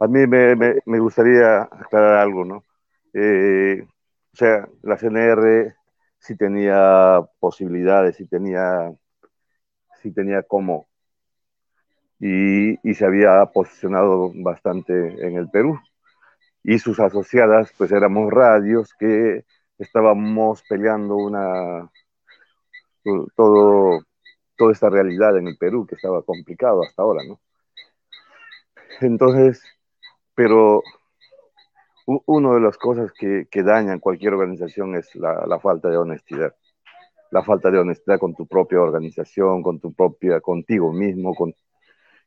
[0.00, 2.64] a mí, me, gustaría aclarar algo, ¿no?
[3.12, 3.84] Eh,
[4.32, 5.74] o sea, la CNR
[6.18, 8.92] sí tenía posibilidades, sí tenía,
[10.02, 10.88] sí tenía cómo.
[12.18, 14.92] Y, y, se había posicionado bastante
[15.26, 15.78] en el Perú.
[16.62, 19.44] Y sus asociadas, pues éramos radios que
[19.78, 21.90] estábamos peleando una,
[23.36, 24.00] todo,
[24.56, 27.40] toda esta realidad en el Perú que estaba complicado hasta ahora, ¿no?
[29.00, 29.62] Entonces,
[30.34, 30.82] pero
[32.06, 36.54] una de las cosas que, que dañan cualquier organización es la, falta de honestidad.
[37.30, 41.54] La falta de honestidad con tu propia organización, con tu propia, contigo mismo, con,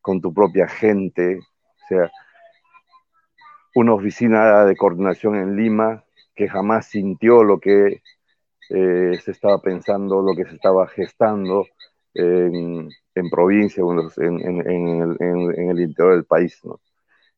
[0.02, 1.40] con tu propia gente.
[1.40, 2.12] O sea,
[3.76, 8.02] una oficina de coordinación en Lima que jamás sintió lo que
[8.70, 11.66] eh, se estaba pensando, lo que se estaba gestando
[12.14, 16.60] en, en provincia o en, en, en, el interior del país.
[16.64, 16.80] ¿no?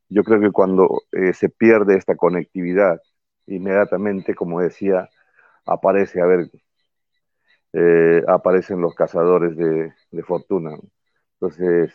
[0.10, 3.02] Yo creo que cuando eh, se pierde esta conectividad,
[3.48, 5.10] inmediatamente, como decía,
[5.66, 6.50] aparece, a ver,
[7.74, 9.94] eh, aparecen los cazadores de,
[10.24, 10.72] fortuna.
[11.34, 11.94] Entonces,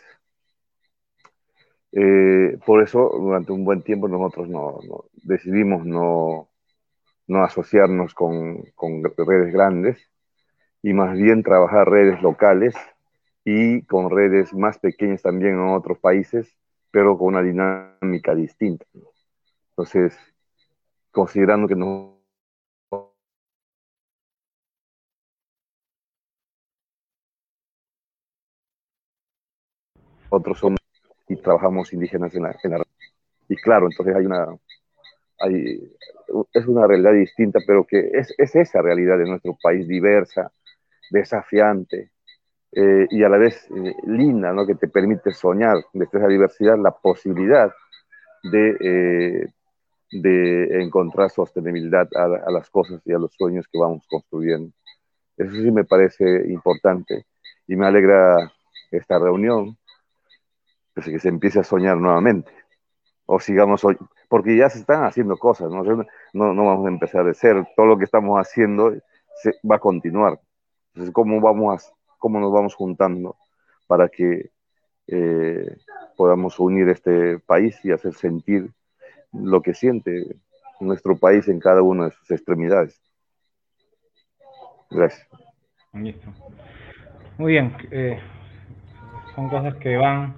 [1.91, 6.49] eh, por eso, durante un buen tiempo nosotros no, no decidimos no,
[7.27, 9.99] no asociarnos con, con redes grandes
[10.83, 12.75] y más bien trabajar redes locales
[13.45, 16.57] y con redes más pequeñas también en otros países,
[16.93, 18.85] pero con una dinámica distinta.
[19.71, 20.17] Entonces,
[21.11, 22.19] considerando que no
[30.29, 30.79] otros somos
[31.27, 32.83] y trabajamos indígenas en la, en la
[33.49, 34.47] y claro, entonces hay una
[35.39, 35.79] hay,
[36.53, 40.51] es una realidad distinta, pero que es, es esa realidad de nuestro país diversa,
[41.11, 42.12] desafiante,
[42.75, 44.65] eh, y a la vez eh, linda, ¿no?
[44.65, 47.71] que te permite soñar desde esa diversidad la posibilidad
[48.43, 49.47] de, eh,
[50.11, 54.71] de encontrar sostenibilidad a, las cosas y a los sueños que vamos construyendo.
[55.37, 57.25] Eso sí me parece importante
[57.67, 58.51] y me alegra
[58.91, 59.77] esta reunión,
[60.95, 62.51] pues, que se empiece a soñar nuevamente,
[63.25, 63.97] o sigamos hoy,
[64.29, 65.83] porque ya se están haciendo cosas, ¿no?
[66.33, 68.93] No, no vamos a empezar de cero, todo lo que estamos haciendo
[69.41, 70.39] se, va a continuar.
[70.93, 73.35] Entonces, ¿cómo vamos a cómo nos vamos juntando
[73.85, 74.51] para que
[75.07, 75.75] eh,
[76.15, 78.69] podamos unir este país y hacer sentir
[79.33, 80.37] lo que siente
[80.79, 82.97] nuestro país en cada una de sus extremidades.
[84.89, 85.27] Gracias.
[85.91, 87.75] Muy bien.
[87.91, 88.17] Eh,
[89.35, 90.35] son cosas que van,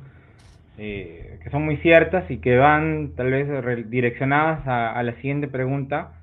[0.80, 6.14] eh, que son muy ciertas y que van tal vez direccionadas a, la siguiente pregunta,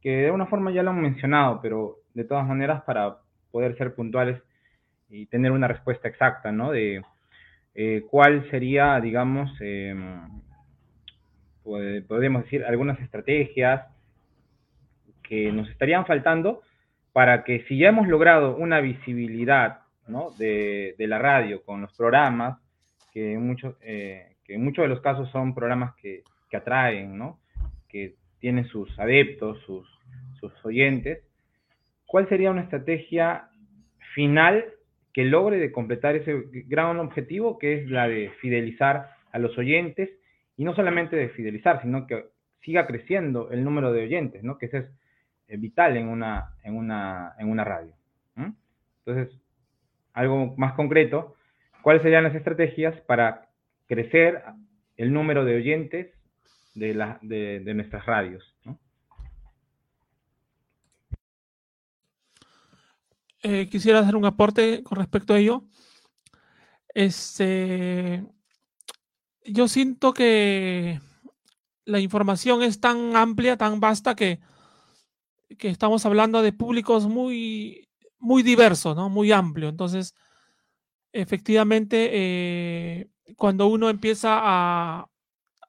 [0.00, 3.18] que de alguna forma ya lo han mencionado, pero de todas maneras para
[3.52, 4.42] poder ser puntuales
[5.12, 6.72] y tener una respuesta exacta, ¿no?
[6.72, 7.02] De
[7.74, 10.20] eh, cuál sería, digamos, em,
[11.62, 13.86] podríamos decir, algunas estrategias
[15.22, 16.62] que nos estarían faltando
[17.12, 20.30] para que si ya hemos logrado una visibilidad ¿no?
[20.38, 22.58] de, la radio con los programas,
[23.12, 23.38] que
[23.82, 27.38] eh, que en muchos de los casos son programas que, que atraen, ¿no?
[27.88, 29.86] que tienen sus adeptos, sus,
[30.40, 31.22] sus oyentes,
[32.06, 33.48] ¿cuál sería una estrategia
[34.14, 34.64] final
[35.12, 40.10] que logre de completar ese gran objetivo que es la de fidelizar a los oyentes
[40.56, 42.26] y no solamente de fidelizar, sino que
[42.60, 44.58] siga creciendo el número de oyentes, ¿no?
[44.58, 44.86] Que ese es
[45.48, 47.94] eh, vital en una, en una, en una radio.
[49.04, 49.36] Entonces,
[50.12, 51.34] algo más concreto,
[51.82, 53.48] ¿cuáles serían las estrategias para
[53.88, 54.42] crecer
[54.96, 56.14] el número de oyentes
[56.74, 58.51] de, la, de, nuestras radios?
[63.42, 65.64] Eh, quisiera hacer un aporte con respecto a ello.
[66.94, 68.24] Este,
[69.44, 71.00] yo siento que
[71.84, 74.40] la información es tan amplia, tan vasta que,
[75.58, 79.08] que estamos hablando de públicos muy, muy diversos, ¿no?
[79.08, 79.68] Muy amplio.
[79.68, 80.14] Entonces,
[81.12, 85.08] efectivamente, eh, cuando uno empieza a,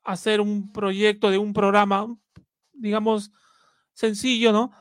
[0.04, 2.14] hacer un proyecto de un programa,
[2.74, 3.32] digamos,
[3.94, 4.72] sencillo, ¿no?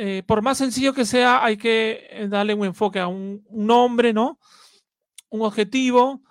[0.00, 4.38] Eh, por más sencillo que sea, hay que darle un enfoque a un, nombre, ¿no?
[5.28, 6.22] Un objetivo,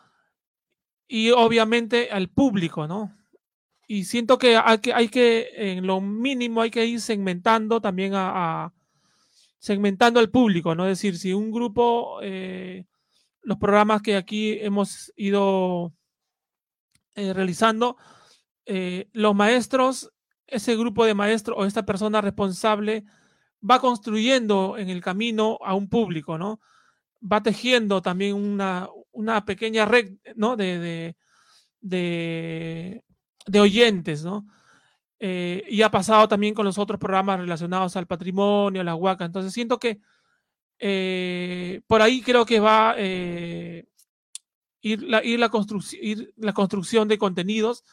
[1.08, 3.14] y obviamente al público, ¿no?
[3.88, 8.14] Y siento que hay que, hay que en lo mínimo, hay que ir segmentando también
[8.16, 8.74] a,
[9.60, 10.86] segmentando al público, ¿no?
[10.86, 12.86] Es decir, si un grupo, eh,
[13.42, 15.94] los programas que aquí hemos ido
[17.16, 17.98] eh, realizando,
[18.66, 20.12] eh, los maestros,
[20.48, 23.06] ese grupo de maestros o esta persona responsable
[23.62, 26.60] va construyendo en el camino a un público, ¿no?
[27.22, 30.56] Va tejiendo también una, una pequeña red, ¿no?
[30.56, 31.16] De,
[31.82, 33.04] de,
[33.60, 34.46] oyentes, ¿no?
[35.20, 39.26] Eh, y ha pasado también con los otros programas relacionados al patrimonio, a la huaca.
[39.26, 40.00] Entonces siento que
[40.80, 43.88] eh, por ahí creo que va eh,
[44.82, 45.50] ir, la, ir, la
[46.02, 47.84] ir, la construcción de contenidos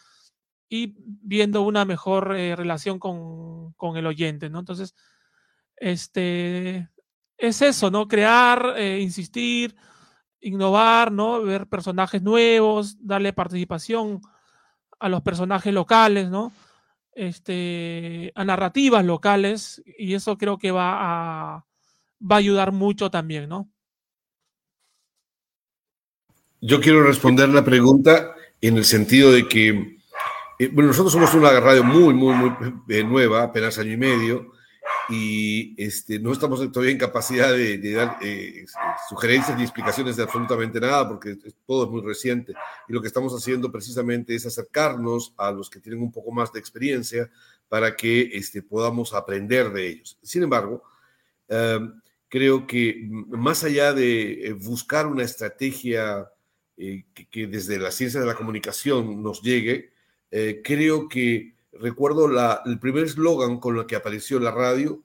[0.68, 4.59] y viendo una mejor relación con, con, el oyente, ¿no?
[4.59, 4.94] Entonces,
[5.76, 6.88] este,
[7.37, 8.08] es eso, ¿no?
[8.08, 9.74] Crear, insistir,
[10.40, 11.42] innovar, ¿no?
[11.42, 14.20] Ver personajes nuevos, darle participación
[14.98, 16.52] a los personajes locales, ¿no?
[17.12, 21.66] Este, a narrativas locales, y eso creo que va a,
[22.20, 23.70] va a ayudar mucho también, ¿no?
[26.60, 29.98] Yo quiero responder la pregunta en el sentido de que,
[30.58, 32.52] eh, bueno, nosotros somos una radio muy, muy, muy
[32.88, 34.53] eh, nueva, apenas año y medio,
[35.08, 38.64] y este, no estamos todavía en capacidad de, dar eh,
[39.08, 42.54] sugerencias ni explicaciones de absolutamente nada porque todo es muy reciente
[42.88, 46.52] y lo que estamos haciendo precisamente es acercarnos a los que tienen un poco más
[46.52, 47.30] de experiencia
[47.68, 50.18] para que este, podamos aprender de ellos.
[50.22, 50.82] Sin embargo,
[51.48, 56.30] em, creo que más allá de eh, buscar una estrategia
[56.76, 59.92] eh, que, que, desde la ciencia de la comunicación nos llegue,
[60.64, 62.28] creo que recuerdo
[62.64, 65.02] el primer eslogan con el que apareció la radio,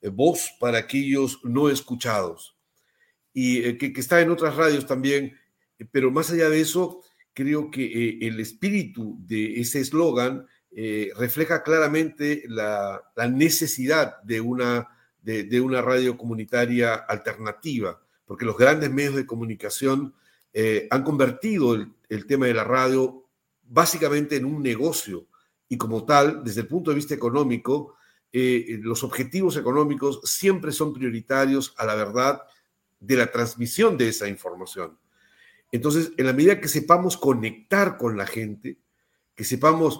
[0.00, 2.56] eh, voz para aquellos no escuchados,
[3.32, 5.38] y eh, que, está en otras radios también,
[5.78, 7.02] eh, pero más allá de eso,
[7.34, 10.46] creo que el espíritu de ese eslogan
[11.16, 14.88] refleja claramente la, necesidad de una,
[15.22, 20.14] de, una radio comunitaria alternativa, porque los grandes medios de comunicación
[20.90, 23.26] han convertido el tema de la radio
[23.62, 25.26] básicamente en un negocio
[25.72, 27.94] y como tal, desde el punto de vista económico,
[28.30, 32.42] eh, los objetivos económicos siempre son prioritarios a la verdad
[33.00, 34.98] de la transmisión de esa información.
[35.70, 38.80] Entonces, en la medida que sepamos conectar con la gente,
[39.34, 39.98] que sepamos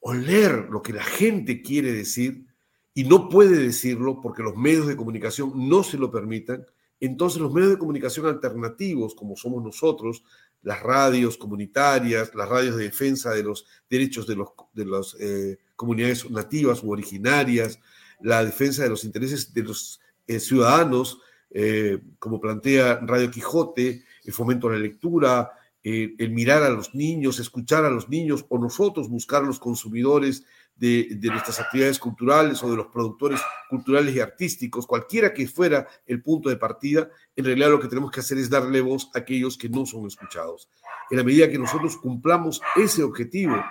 [0.00, 2.44] oler lo que la gente quiere decir
[2.92, 6.66] y no puede decirlo porque los medios de comunicación no se lo permitan,
[6.98, 10.24] entonces los medios de comunicación alternativos, como somos nosotros,
[10.62, 15.58] las radios comunitarias, las radios de defensa de los derechos de, los, de las eh,
[15.76, 17.78] comunidades nativas u originarias,
[18.20, 24.32] la defensa de los intereses de los eh, ciudadanos, eh, como plantea Radio Quijote, el
[24.32, 25.52] fomento a la lectura,
[25.82, 30.44] el mirar a los niños, escuchar a los niños o nosotros buscar a los consumidores
[30.80, 36.22] de, nuestras actividades culturales o de los productores culturales y artísticos, cualquiera que fuera el
[36.22, 39.58] punto de partida, en realidad lo que tenemos que hacer es darle voz a aquellos
[39.58, 40.70] que no son escuchados.
[41.10, 43.62] En la medida que nosotros cumplamos ese objetivo,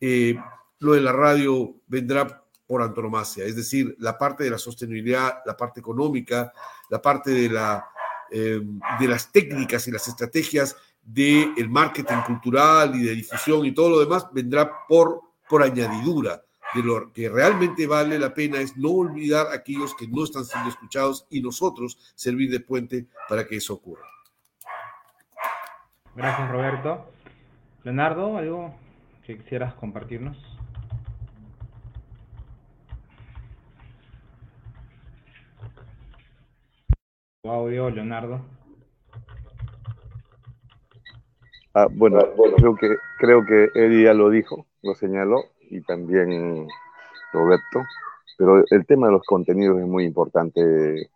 [0.00, 0.36] eh,
[0.78, 5.54] lo de la radio vendrá por antonomasia, es decir, la parte de la sostenibilidad, la
[5.54, 6.50] parte económica,
[6.88, 7.86] la parte de, la,
[8.30, 8.62] eh,
[8.98, 14.00] de las técnicas y las estrategias del marketing cultural y de difusión y todo lo
[14.00, 16.42] demás vendrá por, por añadidura.
[16.74, 20.44] De lo que realmente vale la pena es no olvidar a aquellos que no están
[20.44, 24.06] siendo escuchados y nosotros servir de puente para que eso ocurra.
[26.16, 27.06] Gracias, Roberto.
[27.84, 28.74] Leonardo, ¿algo
[29.24, 30.36] que quisieras compartirnos?
[37.46, 38.40] audio, Leonardo.
[41.74, 42.20] Ah, bueno,
[42.56, 46.68] creo que creo que él ya lo dijo, lo señaló y también
[47.32, 47.82] Roberto,
[48.38, 51.10] pero el tema de los contenidos es muy importante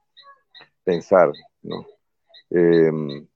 [0.85, 1.31] pensar,
[1.63, 1.87] ¿no?
[2.51, 3.27] Em,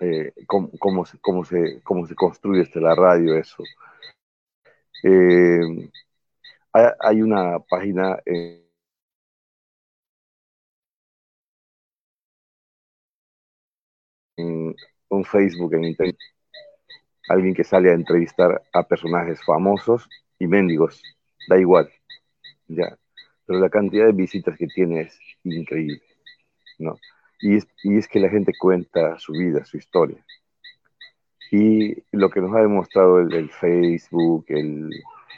[0.00, 1.44] eh, cómo, cómo, se, cómo,
[2.06, 3.62] se, construye este, la radio, eso.
[5.02, 5.90] Em,
[6.72, 8.64] hay, una página en
[15.08, 16.16] un Facebook en Internet,
[17.28, 20.08] alguien que sale a entrevistar a personajes famosos
[20.38, 21.02] y mendigos,
[21.48, 21.90] da igual,
[22.66, 22.96] ya,
[23.46, 26.02] pero la cantidad de visitas que tiene es increíble,
[26.78, 26.96] ¿no?
[27.40, 30.24] Y es, y es que la gente cuenta su vida, su historia.
[31.50, 34.90] Y lo que nos ha demostrado el, Facebook, el,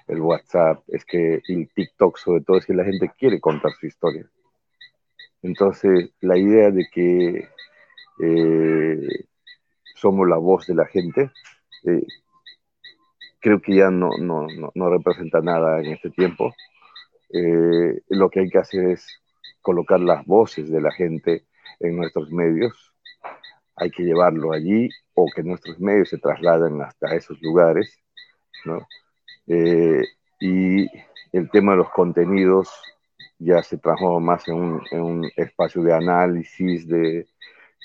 [0.09, 3.87] el, WhatsApp, es que el TikTok sobre todo es que la gente quiere contar su
[3.87, 4.29] historia.
[5.43, 7.49] Entonces, la idea de que
[8.23, 9.25] eh,
[9.95, 11.31] somos la voz de la gente,
[11.85, 12.07] eh,
[13.41, 16.53] creo que ya no, no, no, representa nada en este tiempo.
[17.33, 19.07] Eh, lo que hay que hacer es
[19.63, 21.47] colocar las voces de la gente
[21.81, 22.93] en nuestros medios.
[23.77, 27.99] Hay que llevarlo allí o que nuestros medios se trasladen hasta esos lugares.
[28.65, 28.87] ¿no?
[29.47, 30.05] Eh,
[30.41, 30.87] y
[31.33, 32.71] el tema de los contenidos
[33.39, 37.27] ya se transforma más en un, en un espacio de análisis, de,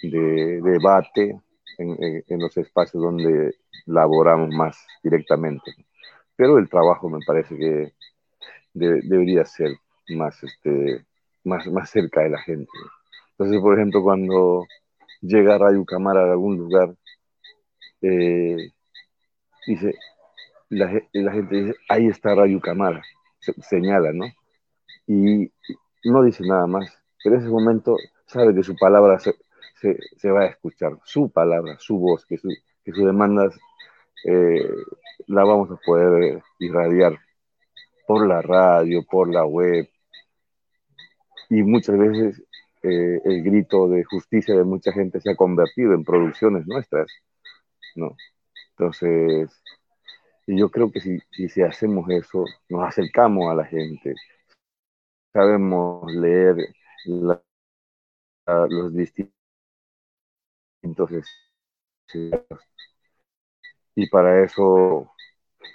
[0.01, 1.39] de debate,
[1.77, 3.55] en, los espacios donde
[3.85, 5.73] laboramos más directamente.
[6.35, 7.93] Pero el trabajo me parece que
[8.73, 9.77] debería ser
[10.09, 11.05] más, este,
[11.43, 12.71] más, más cerca de la gente.
[13.31, 14.65] Entonces, por ejemplo, cuando
[15.21, 16.95] llega Radio Cámara a algún lugar,
[18.01, 18.71] eh,
[19.67, 19.95] dice,
[20.69, 23.01] la, gente dice, ahí está Radio Cámara,
[23.39, 24.25] señala, ¿no?
[25.07, 25.51] Y
[26.03, 29.35] no dice nada más, pero en ese momento sabe que su palabra se,
[29.75, 32.37] se, va a escuchar su palabra, su voz, que,
[32.83, 33.57] que sus demandas
[34.25, 34.67] eh,
[35.27, 37.19] la vamos a poder irradiar
[38.07, 39.89] por la radio, por la web.
[41.49, 42.43] Y muchas veces
[42.83, 47.07] eh, el grito de justicia de mucha gente se ha convertido en producciones nuestras,
[47.95, 48.15] ¿no?
[48.71, 49.49] Entonces,
[50.47, 51.19] yo creo que si,
[51.49, 54.15] si hacemos eso, nos acercamos a la gente,
[55.33, 56.55] sabemos leer
[58.45, 59.34] los distintos
[60.85, 61.27] entonces,
[63.95, 65.11] y para eso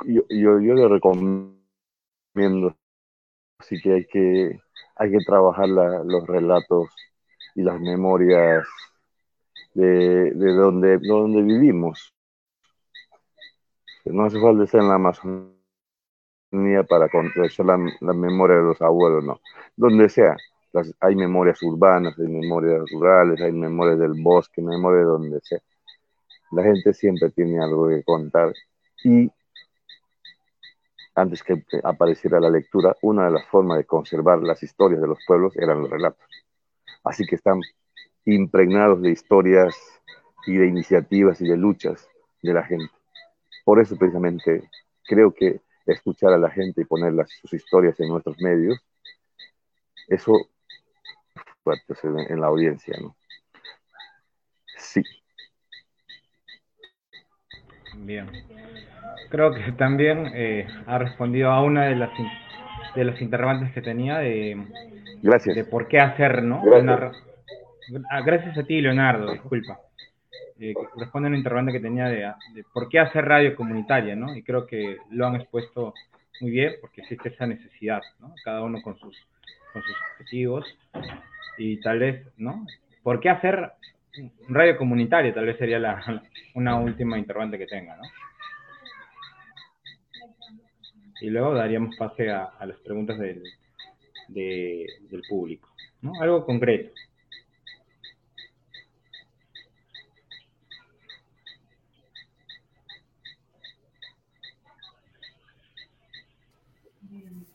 [0.06, 2.76] yo, yo, yo le recomiendo,
[3.58, 4.61] así que hay que,
[4.96, 6.88] hay que trabajar los relatos
[7.54, 8.66] y las memorias
[9.74, 12.14] de, de donde, donde vivimos.
[14.04, 15.54] No hace falta estar en la Amazonía
[16.88, 19.40] para contar la, la memoria de los abuelos, no.
[19.76, 20.36] Donde sea,
[21.01, 25.61] hay memorias urbanas, hay memorias rurales, hay memorias del bosque, memorias de donde sea.
[26.53, 28.53] La gente siempre tiene algo que contar.
[29.05, 29.31] Y
[31.14, 35.18] antes que apareciera la lectura, una de las formas de conservar las historias de los
[35.27, 36.25] pueblos eran los relatos.
[37.05, 37.61] Así que están
[38.25, 39.77] impregnados de historias
[40.47, 42.09] y de iniciativas y de luchas
[42.43, 42.93] de la gente.
[43.64, 44.68] Por eso precisamente
[45.05, 48.79] creo que escuchar a la gente y poner sus historias en nuestros medios,
[50.09, 50.49] eso
[51.71, 53.16] fuertes en, la audiencia, ¿no?
[54.77, 55.03] Sí.
[57.97, 58.31] Bien.
[59.29, 62.11] Creo que también eh, ha respondido a una de las
[62.95, 64.66] de los interrogantes que tenía de,
[65.23, 65.55] Gracias.
[65.55, 66.62] de por qué hacer, ¿no?
[68.11, 69.81] Ah, gracias, a ti, Leonardo, disculpa.
[70.59, 74.35] Eh, responde a un interrogante que tenía de, de, por qué hacer radio comunitaria, ¿no?
[74.35, 75.95] Y creo que lo han expuesto
[76.41, 78.35] muy bien porque existe esa necesidad, ¿no?
[78.45, 79.16] Cada uno con sus,
[79.73, 80.66] con sus objetivos
[81.59, 82.66] y tal vez, ¿no?
[83.03, 83.73] ¿Por qué hacer
[84.49, 86.23] radio comunitaria, tal vez sería la,
[86.55, 88.03] una última interrogante que tenga, ¿no?
[91.21, 93.43] Y luego daríamos pase a, las preguntas del,
[94.29, 95.68] del público,
[96.01, 96.12] ¿no?
[96.21, 96.93] Algo concreto.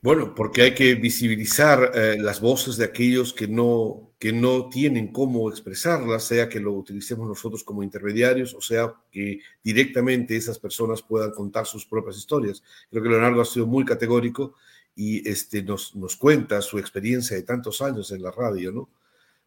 [0.05, 5.11] Bueno, porque hay que visibilizar eh, las voces de aquellos que no, que no tienen
[5.11, 11.01] cómo expresarlas, sea que lo utilicemos nosotros como intermediarios o sea que directamente esas personas
[11.01, 12.61] puedan contar sus propias historias.
[12.91, 14.53] Creo que Leonardo ha sido muy categórico
[14.95, 18.89] y este, nos, nos cuenta su experiencia de tantos años en la radio, ¿no?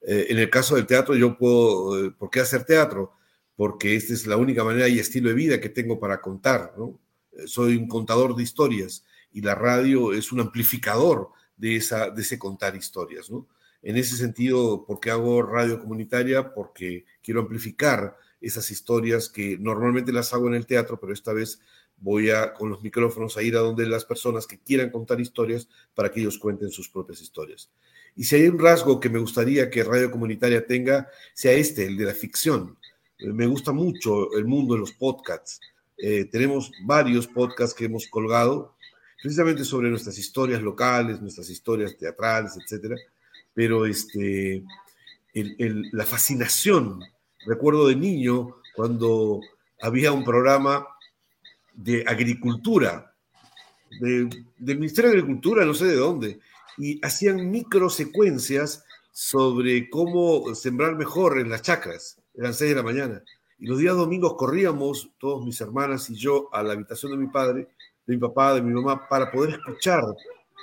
[0.02, 3.12] Eh, en el caso del teatro, yo puedo, eh, ¿por qué hacer teatro?
[3.54, 6.98] Porque esta es la única manera y estilo de vida que tengo para contar, ¿no?
[7.46, 12.38] Soy un contador de historias y la radio es un amplificador de, esa, de ese
[12.38, 13.46] contar historias, ¿no?
[13.82, 16.52] En ese sentido, ¿por qué hago radio comunitaria?
[16.52, 21.60] Porque quiero amplificar esas historias que normalmente las hago en el teatro, pero esta vez
[21.96, 25.68] voy a con los micrófonos a ir a donde las personas que quieran contar historias
[25.94, 27.70] para que ellos cuenten sus propias historias.
[28.16, 31.96] Y si hay un rasgo que me gustaría que Radio Comunitaria tenga, sea este, el
[31.96, 32.76] de la ficción.
[33.18, 35.60] Me gusta mucho el mundo de los podcasts.
[35.96, 38.76] Eh, tenemos varios podcasts que hemos colgado
[39.20, 42.96] precisamente sobre nuestras historias locales, nuestras historias teatrales, etcétera.
[43.52, 44.62] Pero este,
[45.34, 47.02] la fascinación,
[47.44, 49.40] recuerdo de niño cuando
[49.80, 50.86] había un programa
[51.74, 53.14] de agricultura,
[54.00, 56.40] del Ministerio de Agricultura, no sé de dónde,
[56.76, 62.20] y hacían microsecuencias sobre cómo sembrar mejor en las chacras.
[62.34, 63.22] Eran seis de la mañana.
[63.58, 67.26] Y los días domingos corríamos, todos mis hermanas y yo, a la habitación de mi
[67.26, 67.68] padre
[68.08, 70.02] de mi papá, de mi mamá, para poder escuchar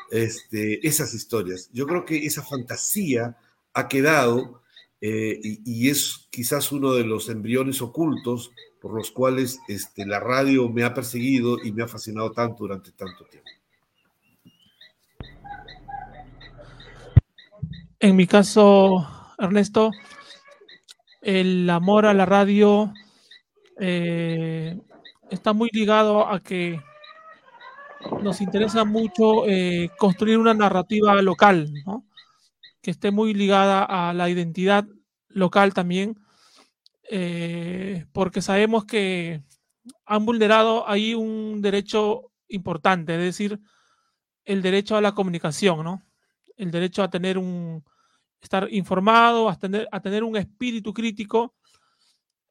[0.09, 1.69] este, esas historias.
[1.71, 3.37] Yo creo que esa fantasía
[3.73, 4.63] ha quedado
[4.99, 10.67] eh, y, es quizás uno de los embriones ocultos por los cuales este, la radio
[10.69, 13.49] me ha perseguido y me ha fascinado tanto durante tanto tiempo.
[17.99, 19.91] En mi caso, Ernesto,
[21.21, 22.91] el amor a la radio
[23.79, 24.79] eh,
[25.29, 26.79] está muy ligado a que
[28.21, 31.71] nos interesa mucho eh, construir una narrativa local,
[32.81, 34.85] que esté muy ligada a la identidad
[35.29, 36.19] local también,
[37.09, 39.43] eh, porque sabemos que
[40.05, 43.59] han vulnerado ahí un derecho importante, es decir,
[44.43, 46.03] el derecho a la comunicación, ¿no?
[46.57, 47.83] El derecho a tener un,
[48.41, 51.55] estar informado, a tener, a tener un espíritu crítico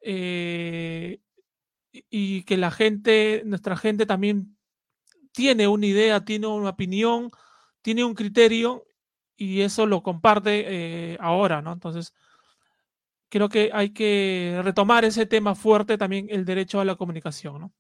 [0.01, 1.21] eh,
[1.93, 4.54] y que la gente, nuestra gente también
[5.35, 7.30] tiene una idea, tiene una opinión,
[7.82, 8.85] tiene un criterio
[9.37, 11.72] y eso lo comparte eh, ahora, ¿no?
[11.72, 12.14] Entonces,
[13.28, 17.72] creo que hay que retomar ese tema fuerte también, el derecho a la comunicación, ¿no?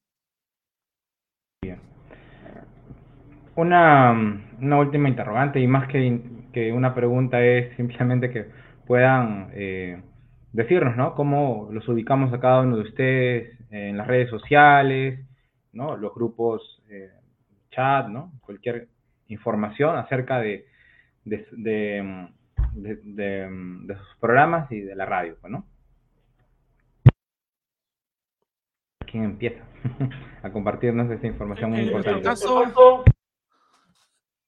[1.62, 1.78] Bien.
[3.54, 6.20] Una, una última interrogante y más que,
[6.52, 8.50] que, una pregunta es simplemente que
[8.84, 10.02] puedan eh,
[10.52, 11.14] decirnos, ¿no?
[11.14, 15.20] Cómo los ubicamos a cada uno de ustedes en las redes sociales,
[15.72, 15.96] ¿no?
[15.96, 17.10] Los grupos eh,
[17.74, 18.32] chat, ¿no?
[18.40, 18.88] Cualquier
[19.28, 20.66] información acerca de,
[21.24, 21.46] de,
[22.72, 25.66] de, sus programas y de la radio, pues, ¿no?
[29.06, 29.64] ¿Quién empieza
[30.42, 32.18] a compartirnos esa información muy importante?
[32.18, 33.02] En caso,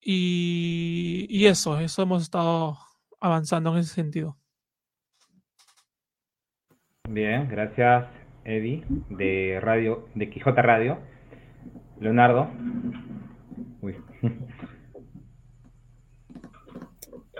[0.00, 2.78] Y, eso, eso hemos estado
[3.20, 4.38] avanzando en ese sentido.
[7.08, 8.06] Bien, gracias
[8.44, 10.98] Eddie de Radio, de Quijote Radio.
[12.00, 12.48] Leonardo.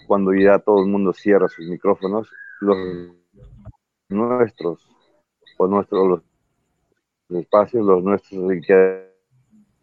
[0.08, 2.30] cuando ya todo el mundo cierra sus micrófonos,
[2.60, 2.78] los
[4.10, 4.88] nuestros,
[5.58, 9.12] o nuestros los espacios, los nuestros que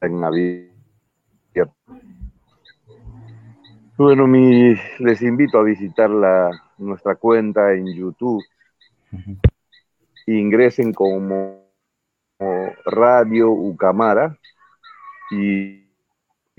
[0.00, 1.74] en abiertos.
[3.96, 8.44] Bueno, mi, les invito a visitar la, nuestra cuenta en YouTube.
[10.26, 11.68] Ingresen como
[12.84, 14.38] Radio Ucamara
[15.30, 15.87] y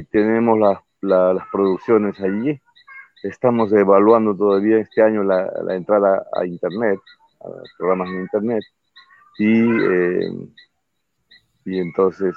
[0.06, 0.58] tenemos
[1.02, 2.60] las producciones allí.
[3.24, 7.00] Estamos evaluando todavía este año la, entrada a Internet,
[7.41, 8.64] a los programas de Internet.
[9.38, 10.32] Y, eh,
[11.66, 12.36] y entonces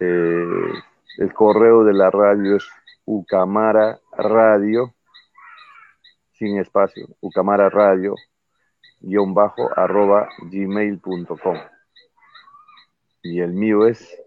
[0.00, 0.72] eh,
[1.18, 2.68] el correo de la radio es
[3.04, 4.94] ucamara radio,
[6.32, 8.14] sin espacio, ucamara radio,
[9.00, 11.58] guion bajo, arroba gmail.com.
[13.22, 14.23] Y el mío es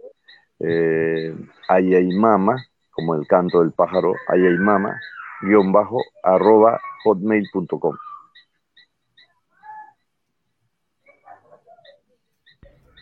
[0.59, 1.35] eh,
[1.69, 4.99] ayaymama, como el canto del pájaro, ayaymama,
[5.41, 7.95] guion bajo, arroba hotmail.com.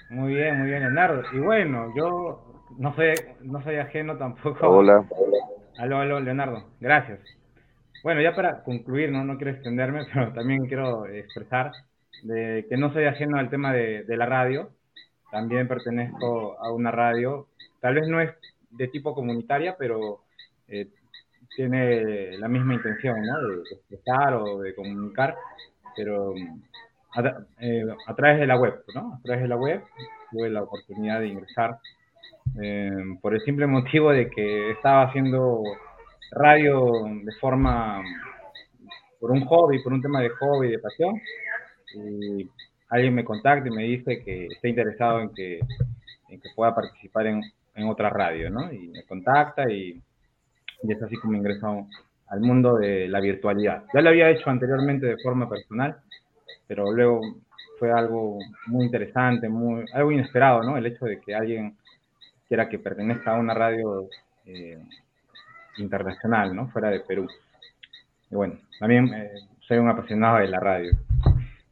[0.09, 1.23] Muy bien, muy bien, Leonardo.
[1.33, 4.67] Y bueno, yo no soy, no soy ajeno tampoco.
[4.67, 5.03] Hola.
[5.77, 6.69] Aló, aló, Leonardo.
[6.79, 7.19] Gracias.
[8.03, 11.71] Bueno, ya para concluir, no, no quiero extenderme, pero también quiero expresar
[12.23, 14.69] de que no soy ajeno al tema de, de la radio
[15.35, 17.47] también pertenezco a una radio,
[17.81, 18.31] tal vez no es
[18.69, 20.21] de tipo comunitaria, pero
[20.69, 20.87] eh,
[21.53, 23.21] tiene la misma intención.
[23.21, 25.35] De, expresar o de comunicar,
[25.93, 26.33] pero
[27.59, 29.15] eh, a, través de la web, ¿no?
[29.15, 29.83] A través de la web
[30.31, 31.79] tuve la oportunidad de ingresar
[32.61, 35.63] eh, por el simple motivo de que estaba haciendo
[36.31, 38.01] radio de forma,
[39.19, 41.19] por un hobby, por un tema de hobby, de pasión,
[42.89, 45.59] alguien me contacta y me dice que está interesado en que,
[46.55, 47.41] pueda participar en,
[47.87, 48.71] otra radio, ¿no?
[48.71, 50.01] Y me contacta y,
[50.87, 51.87] es así como ingresó
[52.27, 53.83] al mundo de la virtualidad.
[53.93, 55.97] Ya lo había hecho anteriormente de forma personal,
[56.67, 57.21] pero luego
[57.79, 60.77] fue algo muy interesante, muy, algo inesperado, ¿no?
[60.77, 61.75] El hecho de que alguien
[62.47, 64.07] quiera que pertenezca a una radio
[64.45, 64.79] eh,
[65.77, 66.67] internacional, ¿no?
[66.69, 67.27] Fuera de Perú.
[68.29, 69.31] Y bueno, también eh,
[69.67, 70.91] soy un apasionado de la radio.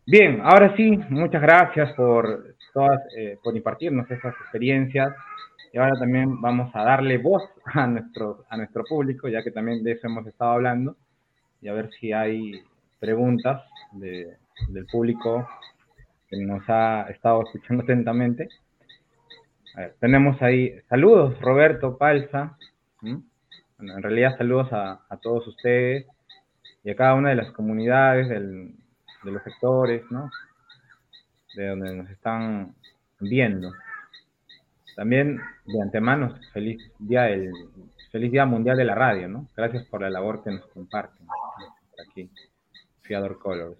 [0.05, 5.15] Bien, ahora sí, muchas gracias por todas, eh, por impartirnos esas experiencias.
[5.71, 9.81] Y ahora también vamos a darle voz a nuestro, a nuestro público, ya que también
[9.81, 10.97] de eso hemos estado hablando,
[11.61, 12.61] y a ver si hay
[12.99, 14.35] preguntas de,
[14.67, 15.47] del público
[16.29, 18.49] que nos ha estado escuchando atentamente.
[20.01, 22.57] tenemos ahí saludos, Roberto Palza.
[23.01, 23.23] en
[24.03, 26.07] realidad saludos a, a todos ustedes
[26.83, 28.75] y a cada una de las comunidades del,
[29.23, 30.29] de los sectores, ¿no?
[31.55, 32.75] De donde nos están
[33.19, 33.71] viendo.
[34.95, 37.51] También de antemano, feliz día del
[38.11, 39.47] feliz día mundial de la radio, ¿no?
[39.55, 41.25] Gracias por la labor que nos comparten
[42.07, 42.29] aquí.
[43.01, 43.79] Fiador Colors.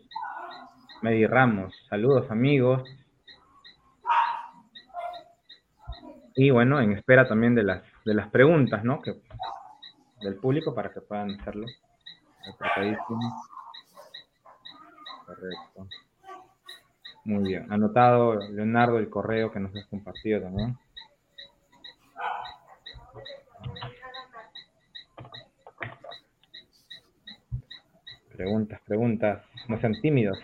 [1.02, 2.84] Medi Ramos, saludos amigos.
[6.36, 9.02] Y bueno, en espera también de las de las preguntas, ¿no?
[9.02, 9.22] Que
[10.22, 11.68] del público para que puedan hacerlo.
[15.26, 15.88] Correcto.
[17.26, 17.72] Muy bien.
[17.72, 20.78] Anotado, Leonardo, el correo que nos has compartido también.
[28.36, 29.46] Preguntas, preguntas.
[29.70, 30.38] No sean tímidos.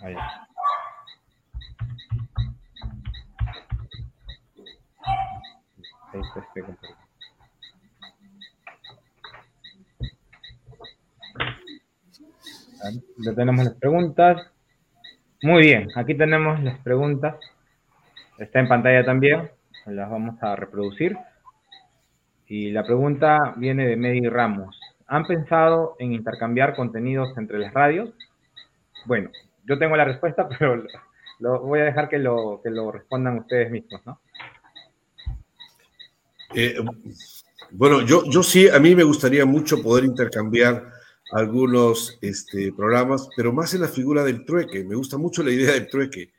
[0.00, 0.16] Ahí.
[6.12, 6.62] Ahí está este
[13.24, 14.50] Ya tenemos las preguntas.
[15.42, 17.36] Muy bien, aquí tenemos las preguntas.
[18.38, 19.50] Está en pantalla también.
[19.86, 21.16] Las vamos a reproducir.
[22.46, 24.78] Y la pregunta viene de Medi Ramos.
[25.06, 28.10] ¿Han pensado en intercambiar contenidos entre las radios?
[29.06, 29.30] Bueno,
[29.64, 30.84] yo tengo la respuesta, pero
[31.38, 34.20] lo, voy a dejar que lo, que lo respondan ustedes mismos, ¿no?
[36.54, 36.76] Eh,
[37.70, 40.93] bueno, yo, yo sí, a mí me gustaría mucho poder intercambiar
[41.32, 44.84] algunos este, programas, pero más en la figura del trueque.
[44.84, 46.32] Me gusta mucho la idea del trueque.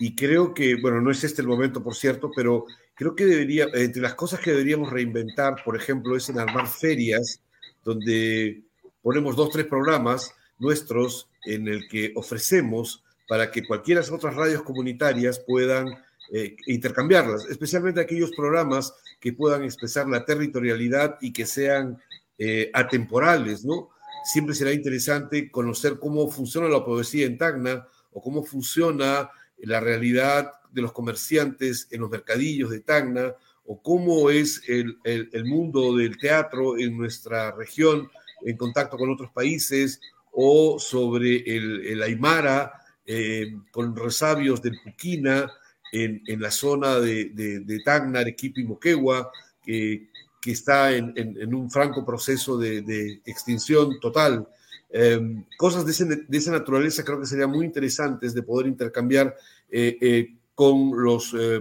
[0.00, 3.66] Y creo que, bueno, no es este el momento, por cierto, pero creo que debería,
[3.74, 7.40] entre las cosas que deberíamos reinventar, por ejemplo, es en armar ferias
[7.84, 8.62] donde
[9.02, 14.34] ponemos dos, tres programas nuestros en el que ofrecemos para que cualquiera de las otras
[14.34, 15.88] radios comunitarias puedan
[16.32, 21.98] eh, intercambiarlas, especialmente aquellos programas que puedan expresar la territorialidad y que sean
[22.38, 23.90] eh, atemporales, ¿no?
[24.24, 30.52] Siempre será interesante conocer cómo funciona la poesía en Tacna o cómo funciona la realidad
[30.72, 36.16] de los comerciantes en los mercadillos de Tacna o cómo es el, el, mundo del
[36.16, 38.08] teatro en nuestra región
[38.44, 40.00] en contacto con otros países
[40.32, 42.72] o sobre el, el Aymara
[43.06, 45.50] eh, con resabios del Puquina
[45.92, 49.32] en, en la zona de, de, de, Tacna, Arequipa y Moquegua,
[49.64, 50.08] que,
[50.40, 54.48] que está en, en, un franco proceso de, de extinción total.
[54.90, 59.36] Eh, cosas de, ese, de, esa naturaleza creo que serían muy interesantes de poder intercambiar
[59.68, 61.60] eh, eh, con, los, eh,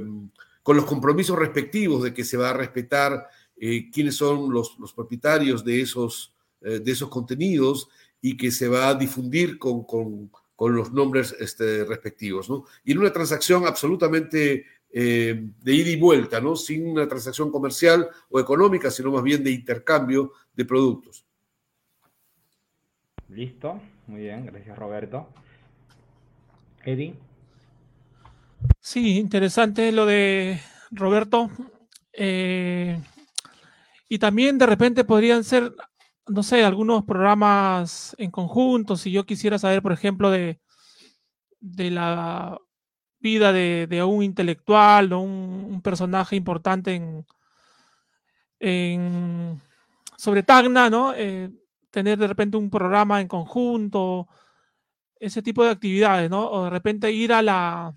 [0.63, 4.93] con los compromisos respectivos de que se va a respetar eh, quiénes son los, los
[4.93, 7.87] propietarios de esos, de esos contenidos
[8.21, 12.49] y que se va a difundir con, con, con los nombres este, respectivos.
[12.49, 12.65] ¿no?
[12.83, 16.55] Y en una transacción absolutamente eh, de ida y vuelta, ¿no?
[16.55, 21.25] sin una transacción comercial o económica, sino más bien de intercambio de productos.
[23.29, 25.27] Listo, muy bien, gracias Roberto.
[26.85, 27.15] Eddie.
[28.79, 30.59] Sí, interesante lo de
[30.91, 31.49] Roberto.
[32.13, 32.99] Eh,
[34.09, 35.75] y también de repente podrían ser,
[36.27, 38.95] no sé, algunos programas en conjunto.
[38.95, 40.61] Si yo quisiera saber, por ejemplo, de,
[41.59, 42.57] de la
[43.19, 47.25] vida de, de un intelectual o un, personaje importante en,
[48.59, 49.61] en
[50.17, 51.13] sobre Tacna, ¿no?
[51.15, 51.49] Eh,
[51.91, 54.27] tener de repente un programa en conjunto,
[55.19, 56.49] ese tipo de actividades, ¿no?
[56.49, 57.95] O de repente ir a la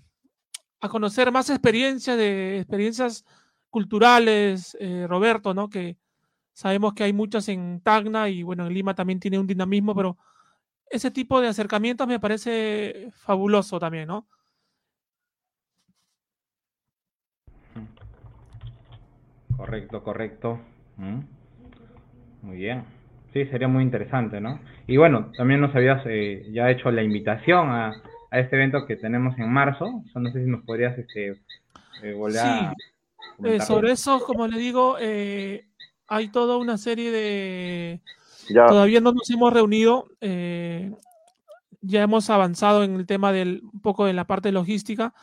[0.81, 3.23] a conocer más experiencias de experiencias
[3.69, 5.69] culturales, eh, Roberto, ¿no?
[5.69, 5.97] Que
[6.53, 10.17] sabemos que hay muchas en Tacna y bueno, en Lima también tiene un dinamismo, pero
[10.89, 14.27] ese tipo de acercamientos me parece fabuloso también, ¿no?
[19.61, 20.59] Correcto, correcto.
[20.97, 21.19] Mm.
[22.41, 22.83] Muy bien.
[23.31, 24.59] Sí, sería muy interesante, ¿no?
[24.87, 27.93] Y bueno, también nos habías eh, ya hecho la invitación a,
[28.31, 30.03] a, este evento que tenemos en marzo.
[30.15, 31.39] no sé si nos podrías este,
[32.03, 32.47] eh, volver sí.
[32.47, 32.73] a...
[33.43, 35.67] Eh, sobre eso, como le digo, eh,
[36.07, 38.01] hay toda una serie de...
[38.49, 38.65] Ya.
[38.65, 40.07] Todavía no nos hemos reunido.
[40.19, 40.91] Eh,
[41.81, 45.13] ya hemos avanzado en el tema del un poco en la parte logística.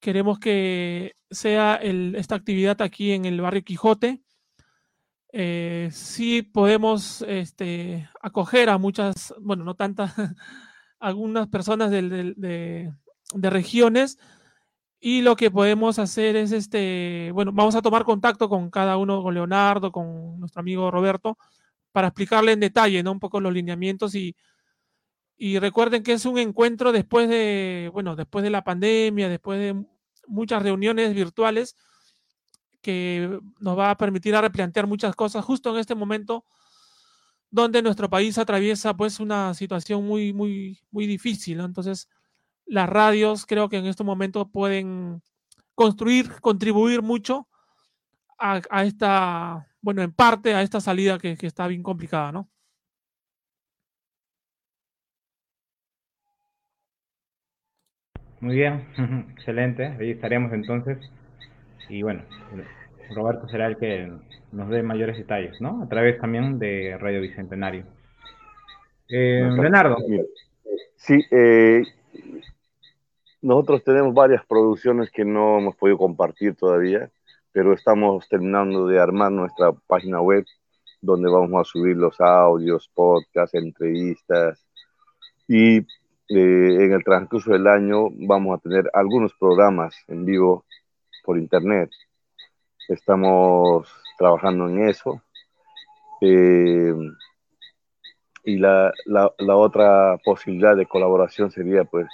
[0.00, 4.22] Queremos que sea esta actividad aquí en el barrio Quijote.
[5.32, 10.12] Eh, sí podemos este, acoger a muchas, bueno, no tantas,
[10.98, 12.02] algunas personas de,
[12.36, 14.18] de, regiones.
[15.00, 19.22] Y lo que podemos hacer es, este, bueno, vamos a tomar contacto con cada uno,
[19.22, 21.38] con Leonardo, con nuestro amigo Roberto,
[21.92, 23.12] para explicarle en detalle, ¿no?
[23.12, 24.34] Un poco los lineamientos y,
[25.42, 29.86] y recuerden que es un encuentro después de, bueno, después de la pandemia, después de
[30.26, 31.76] muchas reuniones virtuales
[32.82, 36.44] que nos va a permitir replantear muchas cosas justo en este momento
[37.50, 41.60] donde nuestro país atraviesa pues una situación muy, muy, muy difícil.
[41.60, 42.10] Entonces,
[42.66, 45.22] las radios creo que en este momento pueden
[45.74, 47.48] construir, contribuir mucho
[48.38, 52.50] a, a esta, bueno, en parte a esta salida que, que está bien complicada, ¿no?
[58.40, 58.86] Muy bien,
[59.32, 59.86] excelente.
[59.86, 60.98] Ahí estaremos entonces.
[61.88, 62.22] Y bueno,
[63.14, 64.10] Roberto será el que
[64.52, 65.82] nos dé mayores detalles, ¿no?
[65.82, 67.84] A través también de Radio Bicentenario.
[69.08, 69.96] Eh, Leonardo.
[70.96, 71.82] Sí, eh,
[73.42, 77.10] nosotros tenemos varias producciones que no hemos podido compartir todavía,
[77.52, 80.44] pero estamos terminando de armar nuestra página web
[81.00, 84.66] donde vamos a subir los audios, podcasts, entrevistas
[85.48, 85.80] y
[86.30, 90.64] eh, en el transcurso del año vamos a tener algunos programas en vivo
[91.24, 91.90] por internet.
[92.88, 95.22] Estamos trabajando en eso.
[96.20, 96.94] Eh,
[98.44, 102.06] y la, la, la, otra posibilidad de colaboración sería pues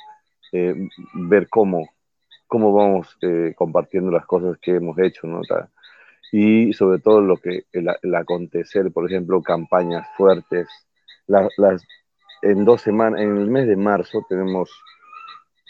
[0.52, 0.74] eh,
[1.14, 1.88] ver cómo,
[2.46, 5.40] cómo vamos eh, compartiendo las cosas que hemos hecho, ¿no?
[6.32, 10.68] Y sobre todo lo que el, el acontecer, por ejemplo, campañas fuertes.
[11.26, 11.86] las,
[12.42, 14.70] en dos semanas, en el mes de marzo tenemos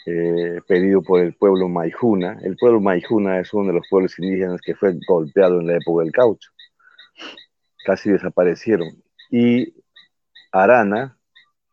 [0.05, 2.37] eh, pedido por el pueblo Maijuna.
[2.41, 6.03] El pueblo Maijuna es uno de los pueblos indígenas que fue golpeado en la época
[6.03, 6.49] del caucho.
[7.85, 9.03] Casi desaparecieron.
[9.29, 9.73] Y
[10.51, 11.17] Arana,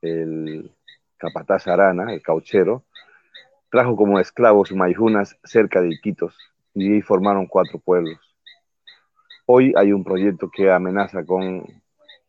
[0.02, 0.72] el
[1.16, 2.84] capataz Arana, el cauchero,
[3.70, 6.36] trajo como esclavos maijunas cerca de Iquitos
[6.74, 8.18] y formaron cuatro pueblos.
[9.46, 11.64] Hoy hay un proyecto que amenaza con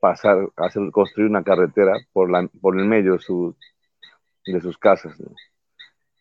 [0.05, 3.55] pasar, hacer, construir una carretera por, la, por el medio de, su,
[4.45, 5.15] de sus casas.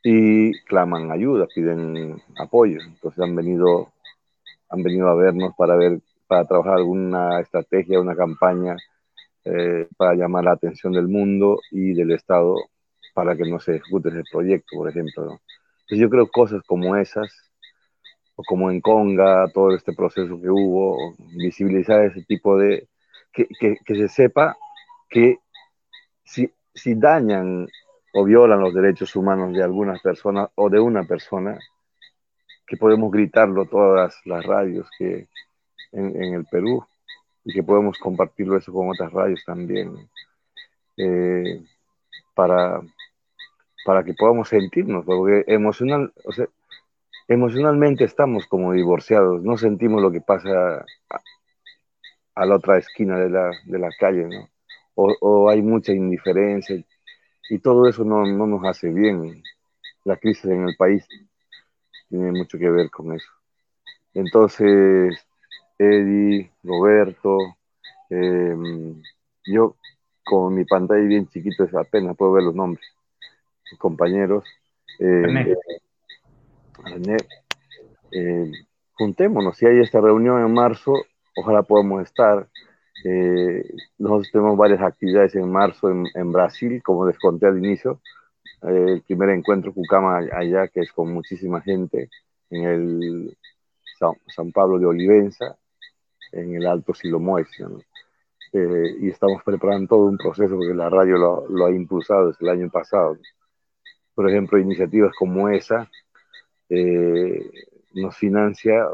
[0.02, 2.78] Y claman ayuda, piden apoyo.
[2.80, 3.92] Entonces han venido,
[4.70, 8.74] han venido a vernos para ver, para trabajar alguna estrategia, una campaña
[9.44, 12.56] eh, para llamar la atención del mundo y del Estado
[13.12, 15.40] para que no se ejecute ese proyecto, por ejemplo.
[15.82, 17.30] Entonces yo creo cosas como esas,
[18.34, 22.88] o como en Conga, todo este proceso que hubo, visibilizar ese tipo de...
[23.34, 23.46] que,
[23.84, 24.56] que, se sepa
[25.10, 25.38] que
[26.24, 27.68] si, si dañan
[28.12, 31.58] o violan los derechos humanos de algunas personas o de una persona,
[32.66, 35.28] que podemos gritarlo todas las radios que
[35.92, 36.86] en, en el Perú
[37.44, 40.08] y que podemos compartirlo eso con otras radios también.
[40.96, 41.60] Eh,
[42.34, 42.80] para,
[43.84, 46.46] para que podamos sentirnos, porque emocional, o sea,
[47.28, 50.84] emocionalmente estamos como divorciados, no sentimos lo que pasa
[52.34, 54.48] a, la otra esquina de la, de la calle, ¿no?
[54.96, 56.76] O, o, hay mucha indiferencia
[57.50, 59.42] y todo eso no, no, nos hace bien.
[60.04, 61.06] La crisis en el país
[62.08, 63.28] tiene mucho que ver con eso.
[64.12, 65.18] Entonces,
[65.78, 67.38] Eddie, Roberto,
[68.10, 68.54] eh,
[69.46, 69.76] yo
[70.24, 72.86] con mi pantalla bien chiquito apenas puedo ver los nombres
[73.78, 74.44] compañeros.
[74.98, 75.54] Eh,
[78.12, 78.52] eh,
[78.92, 81.04] juntémonos, si hay esta reunión en marzo,
[81.36, 82.48] ojalá podamos estar.
[83.04, 83.62] Eh,
[83.98, 88.00] nosotros tenemos varias actividades en marzo en, en Brasil, como les conté al inicio.
[88.62, 92.08] Eh, el primer encuentro Cucama allá, que es con muchísima gente,
[92.50, 93.38] en el
[93.98, 95.56] San, Pablo de Olivenza,
[96.32, 97.68] en el Alto Silomoesio.
[97.68, 97.78] ¿no?
[98.52, 101.16] Eh, y estamos preparando todo un proceso porque la radio
[101.48, 103.16] lo, ha impulsado desde el año pasado.
[104.14, 105.90] Por ejemplo, iniciativas como esa
[107.94, 108.88] nos financia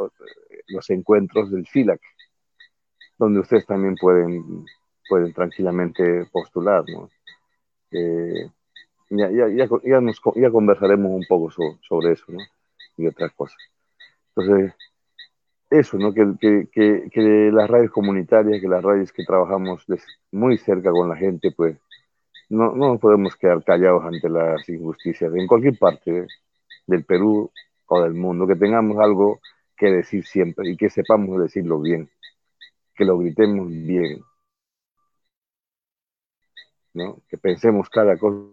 [0.71, 2.01] los encuentros del FILAC,
[3.21, 4.65] donde ustedes también pueden,
[5.07, 6.83] pueden tranquilamente postular.
[6.89, 7.11] ¿no?
[7.91, 8.51] Eh,
[9.11, 12.33] ya, ya, ya, ya, nos, conversaremos un poco so, sobre eso
[12.97, 13.59] y otras cosas.
[14.35, 14.73] Entonces,
[15.69, 16.15] eso, ¿no?
[16.15, 16.35] Que,
[16.73, 19.85] que, que, las radios comunitarias, que las radios que trabajamos
[20.33, 21.77] muy cerca con la gente, pues
[22.49, 26.27] no, no podemos quedar callados ante las injusticias en cualquier parte
[26.87, 27.51] del Perú
[27.87, 29.41] o del mundo, que tengamos algo
[29.77, 32.11] que decir siempre y que sepamos decirlo bien,
[33.01, 34.21] que lo gritemos bien,
[36.93, 37.23] ¿no?
[37.31, 38.53] que pensemos cada cosa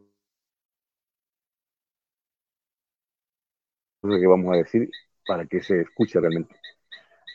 [4.03, 4.89] que vamos a decir
[5.25, 6.55] para que se escuche realmente.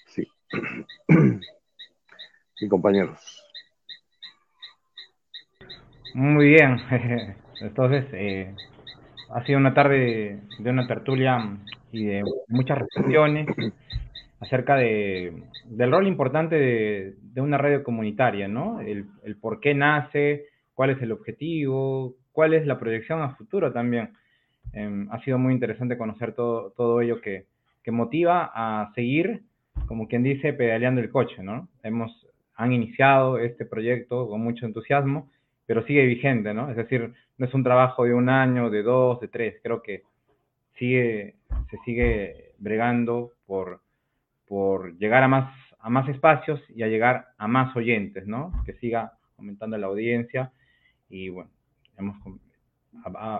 [0.06, 0.26] Sí.
[2.54, 3.44] Sí, compañeros.
[6.14, 6.76] Muy bien.
[7.60, 8.54] Entonces, eh,
[9.30, 11.58] ha sido una tarde de una tertulia
[11.90, 13.48] y de muchas reflexiones
[14.42, 18.80] acerca de, del rol importante de, una radio comunitaria, ¿no?
[18.80, 19.06] El,
[19.40, 24.10] por qué nace, cuál es el objetivo, cuál es la proyección a futuro también.
[24.74, 27.46] Eh, ha sido muy interesante conocer todo, todo ello que,
[27.82, 29.42] que motiva a seguir,
[29.86, 31.68] como quien dice, pedaleando el coche, ¿no?
[31.82, 32.10] Hemos,
[32.56, 35.30] han iniciado este proyecto con mucho entusiasmo
[35.66, 36.70] pero sigue vigente, ¿no?
[36.70, 40.02] Es decir, no es un trabajo de un año, de dos, de tres, creo que
[40.76, 41.36] sigue,
[41.70, 43.80] se sigue bregando por,
[44.52, 48.52] por llegar a más, a más espacios y a llegar a más oyentes, ¿no?
[48.66, 50.52] Que siga aumentando la audiencia
[51.08, 51.48] y bueno,
[51.96, 52.18] hemos,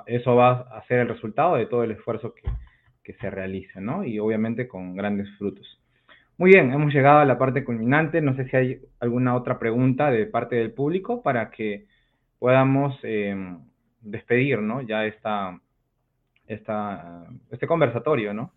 [0.07, 2.49] eso va a ser el resultado de todo el esfuerzo que,
[3.05, 4.05] que se realice, ¿no?
[4.05, 5.83] Y obviamente con grandes frutos.
[6.39, 8.23] Muy bien, hemos llegado a la parte culminante.
[8.23, 11.85] No sé si hay alguna otra pregunta de parte del público para que
[12.39, 13.37] podamos eh,
[14.01, 14.81] despedir, ¿no?
[14.81, 15.61] Ya esta,
[16.47, 18.55] esta, este conversatorio, ¿no?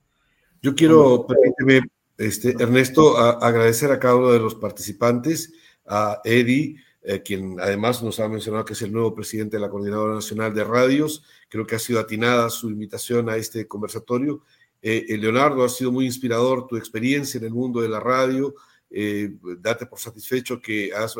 [0.61, 1.85] Yo quiero, permíteme,
[2.17, 5.53] este, Ernesto, a, agradecer a cada uno de los participantes,
[5.85, 9.69] a Eddie, eh, quien además nos ha mencionado que es el nuevo presidente de la
[9.69, 11.23] Coordinadora Nacional de Radios.
[11.49, 14.41] Creo que ha sido atinada su invitación a este conversatorio.
[14.81, 18.55] Eh, eh Leonardo, ha sido muy inspirador tu experiencia en el mundo de la radio.
[18.89, 21.15] Eh, date por satisfecho que has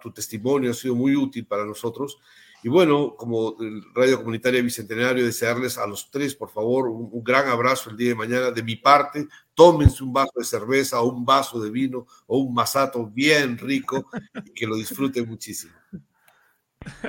[0.00, 2.18] tu testimonio ha sido muy útil para nosotros.
[2.62, 3.56] Y bueno, como
[3.94, 8.14] Radio Comunitaria Bicentenario, desearles a los tres, por favor, un, gran abrazo el día de
[8.14, 9.28] mañana de mi parte.
[9.56, 14.10] Tómense un vaso de cerveza o un vaso de vino o un masato bien rico
[14.44, 15.72] y que lo disfruten muchísimo.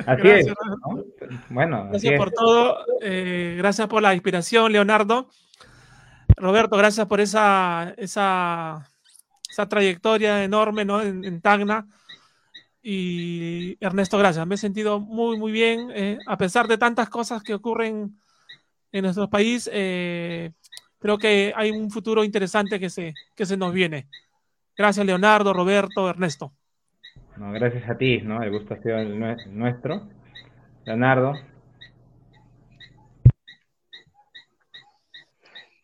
[0.05, 1.39] Así gracias, es.
[1.49, 2.77] Bueno, gracias por todo.
[3.01, 5.29] Eh, gracias por la inspiración, Leonardo.
[6.37, 8.89] Roberto, gracias por esa, esa,
[9.49, 11.01] esa trayectoria enorme ¿no?
[11.01, 11.85] en, Tacna.
[12.81, 14.47] Y Ernesto, gracias.
[14.47, 15.91] Me he sentido muy, muy bien.
[15.93, 18.17] Eh, a pesar de tantas cosas que ocurren
[18.93, 20.53] en nuestro país, eh,
[21.07, 24.09] creo que hay un futuro interesante que se, que se nos viene.
[24.77, 26.51] Gracias, Leonardo, Roberto, Ernesto.
[27.37, 28.43] No, gracias a ti, ¿no?
[28.43, 29.01] El gusto ha sido
[29.47, 30.05] nuestro.
[30.83, 31.33] Leonardo.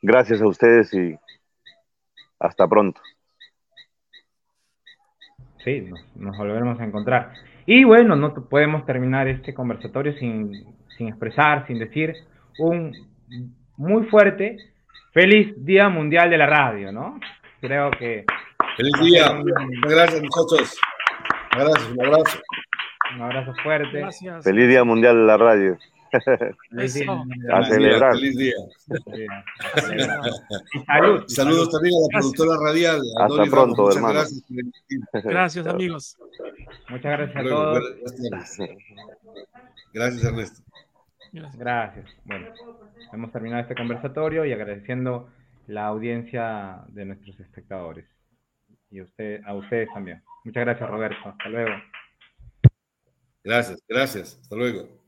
[0.01, 1.17] Gracias a ustedes y
[2.37, 2.99] hasta pronto.
[5.63, 7.31] Sí, nos, volveremos a encontrar.
[7.65, 10.65] Y bueno, no podemos terminar este conversatorio sin,
[10.97, 12.13] sin expresar, sin decir
[12.59, 12.91] un
[13.77, 14.72] muy fuerte
[15.13, 17.19] feliz Día Mundial de la Radio, ¿no?
[17.61, 18.25] Creo que...
[18.75, 19.41] Feliz día.
[19.87, 20.79] Gracias, muchachos.
[21.51, 22.39] Gracias, un abrazo.
[23.15, 23.99] Un abrazo fuerte.
[23.99, 24.43] Gracias.
[24.43, 25.77] Feliz Día Mundial de la Radio.
[26.69, 28.13] Feliz día, a celebrar.
[28.13, 28.55] Feliz día.
[30.85, 31.23] Salud.
[31.27, 33.01] Saludos también a la productora radial.
[33.19, 34.13] Hasta pronto, hermano.
[34.13, 34.43] Gracias,
[35.23, 36.17] gracias, amigos.
[36.89, 37.83] Muchas gracias a todos.
[39.93, 40.61] Gracias, Ernesto.
[41.33, 42.05] Gracias.
[42.25, 42.47] Bueno,
[43.11, 45.29] hemos terminado este conversatorio y agradeciendo
[45.67, 48.05] la audiencia de nuestros espectadores.
[48.89, 50.21] Y usted, a ustedes también.
[50.43, 51.17] Muchas gracias, Roberto.
[51.29, 51.71] Hasta luego.
[53.43, 54.39] Gracias, gracias.
[54.41, 55.02] Hasta luego.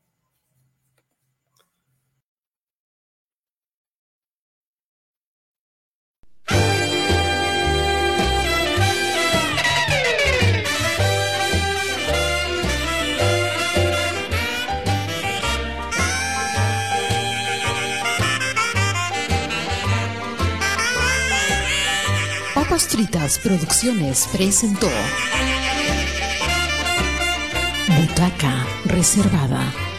[22.86, 24.88] Papas Fritas Producciones presentó
[27.88, 29.95] Butaca Reservada.